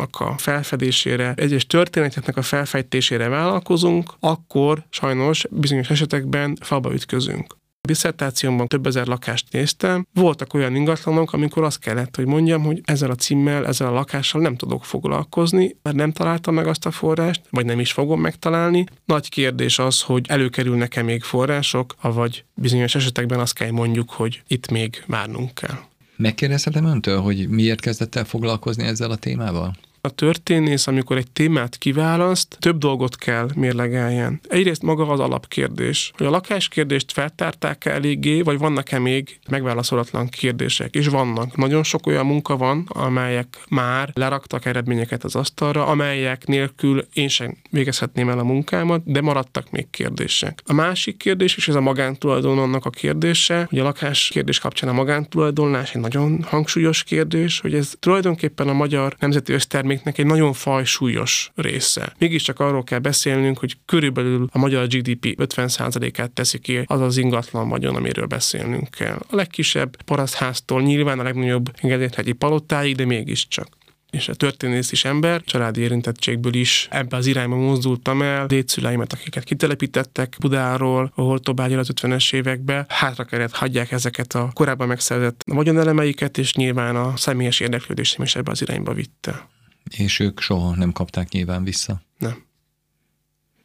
sorsoknak 0.03 0.37
a 0.37 0.37
felfedésére, 0.37 1.33
egyes 1.35 1.67
történeteknek 1.67 2.37
a 2.37 2.41
felfejtésére 2.41 3.27
vállalkozunk, 3.27 4.13
akkor 4.19 4.83
sajnos 4.89 5.45
bizonyos 5.49 5.89
esetekben 5.89 6.57
falba 6.61 6.93
ütközünk 6.93 7.61
diszertációmban 7.87 8.67
több 8.67 8.85
ezer 8.85 9.07
lakást 9.07 9.45
néztem, 9.51 10.07
voltak 10.13 10.53
olyan 10.53 10.75
ingatlanok, 10.75 11.33
amikor 11.33 11.63
azt 11.63 11.79
kellett, 11.79 12.15
hogy 12.15 12.25
mondjam, 12.25 12.63
hogy 12.63 12.81
ezzel 12.83 13.09
a 13.09 13.15
címmel, 13.15 13.65
ezzel 13.65 13.87
a 13.87 13.91
lakással 13.91 14.41
nem 14.41 14.55
tudok 14.55 14.85
foglalkozni, 14.85 15.75
mert 15.81 15.95
nem 15.95 16.11
találtam 16.11 16.53
meg 16.53 16.67
azt 16.67 16.85
a 16.85 16.91
forrást, 16.91 17.41
vagy 17.49 17.65
nem 17.65 17.79
is 17.79 17.91
fogom 17.91 18.21
megtalálni. 18.21 18.83
Nagy 19.05 19.29
kérdés 19.29 19.79
az, 19.79 20.01
hogy 20.01 20.25
előkerülnek-e 20.27 21.01
még 21.01 21.23
források, 21.23 21.95
vagy 22.01 22.43
bizonyos 22.55 22.95
esetekben 22.95 23.39
azt 23.39 23.53
kell 23.53 23.71
mondjuk, 23.71 24.09
hogy 24.09 24.41
itt 24.47 24.71
még 24.71 25.03
várnunk 25.07 25.53
kell. 25.53 25.77
Megkérdezhetem 26.15 26.85
öntől, 26.85 27.21
hogy 27.21 27.47
miért 27.49 27.79
kezdett 27.79 28.15
el 28.15 28.25
foglalkozni 28.25 28.83
ezzel 28.83 29.11
a 29.11 29.15
témával? 29.15 29.75
A 30.07 30.09
történész, 30.09 30.87
amikor 30.87 31.17
egy 31.17 31.31
témát 31.31 31.77
kiválaszt, 31.77 32.57
több 32.59 32.77
dolgot 32.77 33.15
kell 33.15 33.49
mérlegeljen. 33.55 34.39
Egyrészt 34.47 34.81
maga 34.81 35.07
az 35.07 35.19
alapkérdés, 35.19 36.11
hogy 36.17 36.25
a 36.25 36.29
lakáskérdést 36.29 37.11
feltárták-e 37.11 37.91
eléggé, 37.91 38.41
vagy 38.41 38.57
vannak-e 38.57 38.99
még 38.99 39.39
megválaszolatlan 39.49 40.27
kérdések. 40.27 40.95
És 40.95 41.07
vannak. 41.07 41.55
Nagyon 41.55 41.83
sok 41.83 42.07
olyan 42.07 42.25
munka 42.25 42.57
van, 42.57 42.85
amelyek 42.87 43.57
már 43.69 44.11
leraktak 44.13 44.65
eredményeket 44.65 45.23
az 45.23 45.35
asztalra, 45.35 45.85
amelyek 45.85 46.45
nélkül 46.45 47.07
én 47.13 47.27
sem 47.27 47.57
végezhetném 47.69 48.29
el 48.29 48.39
a 48.39 48.43
munkámat, 48.43 49.01
de 49.05 49.21
maradtak 49.21 49.71
még 49.71 49.89
kérdések. 49.89 50.61
A 50.65 50.73
másik 50.73 51.17
kérdés, 51.17 51.57
és 51.57 51.67
ez 51.67 51.75
a 51.75 51.81
magántulajdon 51.81 52.59
annak 52.59 52.85
a 52.85 52.89
kérdése, 52.89 53.65
hogy 53.69 53.79
a 53.79 53.83
lakás 53.83 54.29
kérdés 54.33 54.59
kapcsán 54.59 54.89
a 54.89 54.93
magántulajdonlás 54.93 55.95
egy 55.95 56.01
nagyon 56.01 56.43
hangsúlyos 56.47 57.03
kérdés, 57.03 57.59
hogy 57.59 57.73
ez 57.73 57.93
tulajdonképpen 57.99 58.67
a 58.67 58.73
magyar 58.73 59.15
nemzeti 59.19 59.53
össztermék 59.53 59.91
terméknek 59.93 60.17
egy 60.17 60.25
nagyon 60.25 60.53
fajsúlyos 60.53 61.51
része. 61.55 62.13
Mégiscsak 62.17 62.59
arról 62.59 62.83
kell 62.83 62.99
beszélnünk, 62.99 63.59
hogy 63.59 63.77
körülbelül 63.85 64.47
a 64.51 64.57
magyar 64.57 64.87
GDP 64.87 65.35
50%-át 65.39 66.31
teszi 66.31 66.59
ki 66.59 66.83
az 66.85 67.01
az 67.01 67.17
ingatlan 67.17 67.69
vagyon, 67.69 67.95
amiről 67.95 68.25
beszélnünk 68.25 68.89
kell. 68.89 69.17
A 69.27 69.35
legkisebb 69.35 70.03
parasztháztól 70.03 70.81
nyilván 70.81 71.19
a 71.19 71.23
legnagyobb 71.23 71.71
engedélyhegyi 71.81 72.31
palotáig, 72.31 72.95
de 72.95 73.05
mégiscsak 73.05 73.67
és 74.13 74.27
a 74.27 74.33
történész 74.33 74.91
is 74.91 75.05
ember, 75.05 75.41
családi 75.43 75.81
érintettségből 75.81 76.53
is 76.53 76.87
ebbe 76.91 77.17
az 77.17 77.25
irányba 77.25 77.55
mozdultam 77.55 78.21
el. 78.21 78.45
Dédszüleimet, 78.45 79.13
akiket 79.13 79.43
kitelepítettek 79.43 80.35
Budáról, 80.39 81.11
ahol 81.15 81.39
Tobágyra 81.39 81.79
az 81.79 81.89
50-es 81.93 82.33
években, 82.33 82.85
hátra 82.87 83.23
kellett 83.23 83.55
hagyják 83.55 83.91
ezeket 83.91 84.33
a 84.33 84.51
korábban 84.53 84.87
megszerzett 84.87 85.43
vagyonelemeiket, 85.45 86.37
és 86.37 86.53
nyilván 86.53 86.95
a 86.95 87.17
személyes 87.17 87.59
érdeklődésem 87.59 88.23
is 88.23 88.35
ebbe 88.35 88.51
az 88.51 88.61
irányba 88.61 88.93
vitte. 88.93 89.47
És 89.89 90.19
ők 90.19 90.39
soha 90.39 90.75
nem 90.75 90.91
kapták 90.91 91.29
nyilván 91.29 91.63
vissza? 91.63 92.01
Nem. 92.17 92.45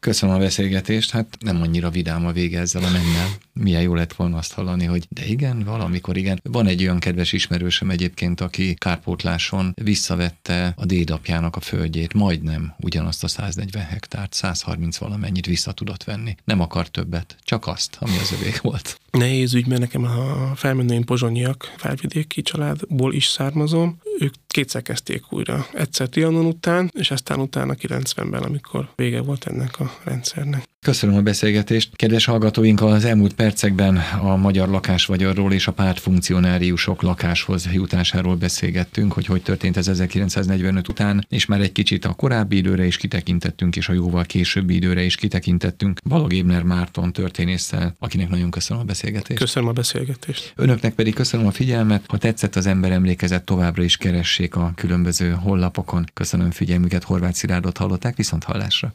Köszönöm 0.00 0.34
a 0.34 0.38
beszélgetést, 0.38 1.10
hát 1.10 1.36
nem 1.40 1.62
annyira 1.62 1.90
vidám 1.90 2.26
a 2.26 2.32
vége 2.32 2.60
ezzel 2.60 2.84
a 2.84 2.90
mennel. 2.90 3.28
Milyen 3.52 3.82
jó 3.82 3.94
lett 3.94 4.12
volna 4.12 4.36
azt 4.36 4.52
hallani, 4.52 4.84
hogy 4.84 5.06
de 5.08 5.26
igen, 5.26 5.62
valamikor 5.64 6.16
igen. 6.16 6.40
Van 6.42 6.66
egy 6.66 6.82
olyan 6.82 6.98
kedves 6.98 7.32
ismerősöm 7.32 7.90
egyébként, 7.90 8.40
aki 8.40 8.74
kárpótláson 8.74 9.74
visszavette 9.82 10.72
a 10.76 10.84
dédapjának 10.84 11.56
a 11.56 11.60
földjét, 11.60 12.14
majdnem 12.14 12.74
ugyanazt 12.80 13.24
a 13.24 13.28
140 13.28 13.84
hektárt, 13.84 14.32
130 14.32 14.96
valamennyit 14.96 15.46
vissza 15.46 15.72
tudott 15.72 16.04
venni. 16.04 16.34
Nem 16.44 16.60
akar 16.60 16.88
többet, 16.88 17.36
csak 17.42 17.66
azt, 17.66 17.96
ami 18.00 18.18
az 18.20 18.32
övék 18.32 18.60
volt. 18.60 19.00
Nehéz 19.10 19.54
ügy, 19.54 19.66
mert 19.66 19.80
nekem 19.80 20.04
a 20.04 20.52
felmenőim 20.56 21.04
pozsonyiak, 21.04 21.74
felvidéki 21.76 22.42
családból 22.42 23.14
is 23.14 23.26
származom. 23.26 24.00
Ők 24.18 24.34
kétszer 24.46 24.82
kezdték 24.82 25.32
újra. 25.32 25.66
Egyszer 25.72 26.08
Trianon 26.08 26.46
után, 26.46 26.90
és 26.94 27.10
aztán 27.10 27.40
utána 27.40 27.74
90-ben, 27.74 28.42
amikor 28.42 28.90
vége 28.96 29.20
volt 29.20 29.46
ennek 29.46 29.80
a 29.80 29.87
a 29.88 30.00
rendszernek. 30.04 30.68
Köszönöm 30.80 31.16
a 31.16 31.20
beszélgetést. 31.20 31.96
Kedves 31.96 32.24
hallgatóink, 32.24 32.80
az 32.80 33.04
elmúlt 33.04 33.34
percekben 33.34 33.96
a 34.22 34.36
magyar 34.36 34.68
lakásvagyarról 34.68 35.52
és 35.52 35.66
a 35.66 35.72
pártfunkcionáriusok 35.72 37.02
lakáshoz 37.02 37.68
jutásáról 37.72 38.36
beszélgettünk, 38.36 39.12
hogy 39.12 39.26
hogy 39.26 39.42
történt 39.42 39.76
ez 39.76 39.88
1945 39.88 40.88
után, 40.88 41.26
és 41.28 41.46
már 41.46 41.60
egy 41.60 41.72
kicsit 41.72 42.04
a 42.04 42.12
korábbi 42.12 42.56
időre 42.56 42.84
is 42.84 42.96
kitekintettünk, 42.96 43.76
és 43.76 43.88
a 43.88 43.92
jóval 43.92 44.24
későbbi 44.24 44.74
időre 44.74 45.02
is 45.02 45.16
kitekintettünk. 45.16 46.00
Balog 46.08 46.32
Ébner 46.32 46.62
Márton 46.62 47.12
történésszel, 47.12 47.94
akinek 47.98 48.28
nagyon 48.28 48.50
köszönöm 48.50 48.82
a 48.82 48.86
beszélgetést. 48.86 49.40
Köszönöm 49.40 49.68
a 49.68 49.72
beszélgetést. 49.72 50.52
Önöknek 50.56 50.94
pedig 50.94 51.14
köszönöm 51.14 51.46
a 51.46 51.50
figyelmet. 51.50 52.04
Ha 52.06 52.18
tetszett 52.18 52.56
az 52.56 52.66
ember 52.66 52.90
emlékezett, 52.90 53.44
továbbra 53.44 53.82
is 53.82 53.96
keressék 53.96 54.56
a 54.56 54.72
különböző 54.74 55.30
hollapokon. 55.30 56.04
Köszönöm 56.14 56.50
figyelmüket, 56.50 57.04
Horváth 57.04 57.34
Szilárdot 57.34 57.76
hallották, 57.76 58.16
viszont 58.16 58.44
hallásra. 58.44 58.94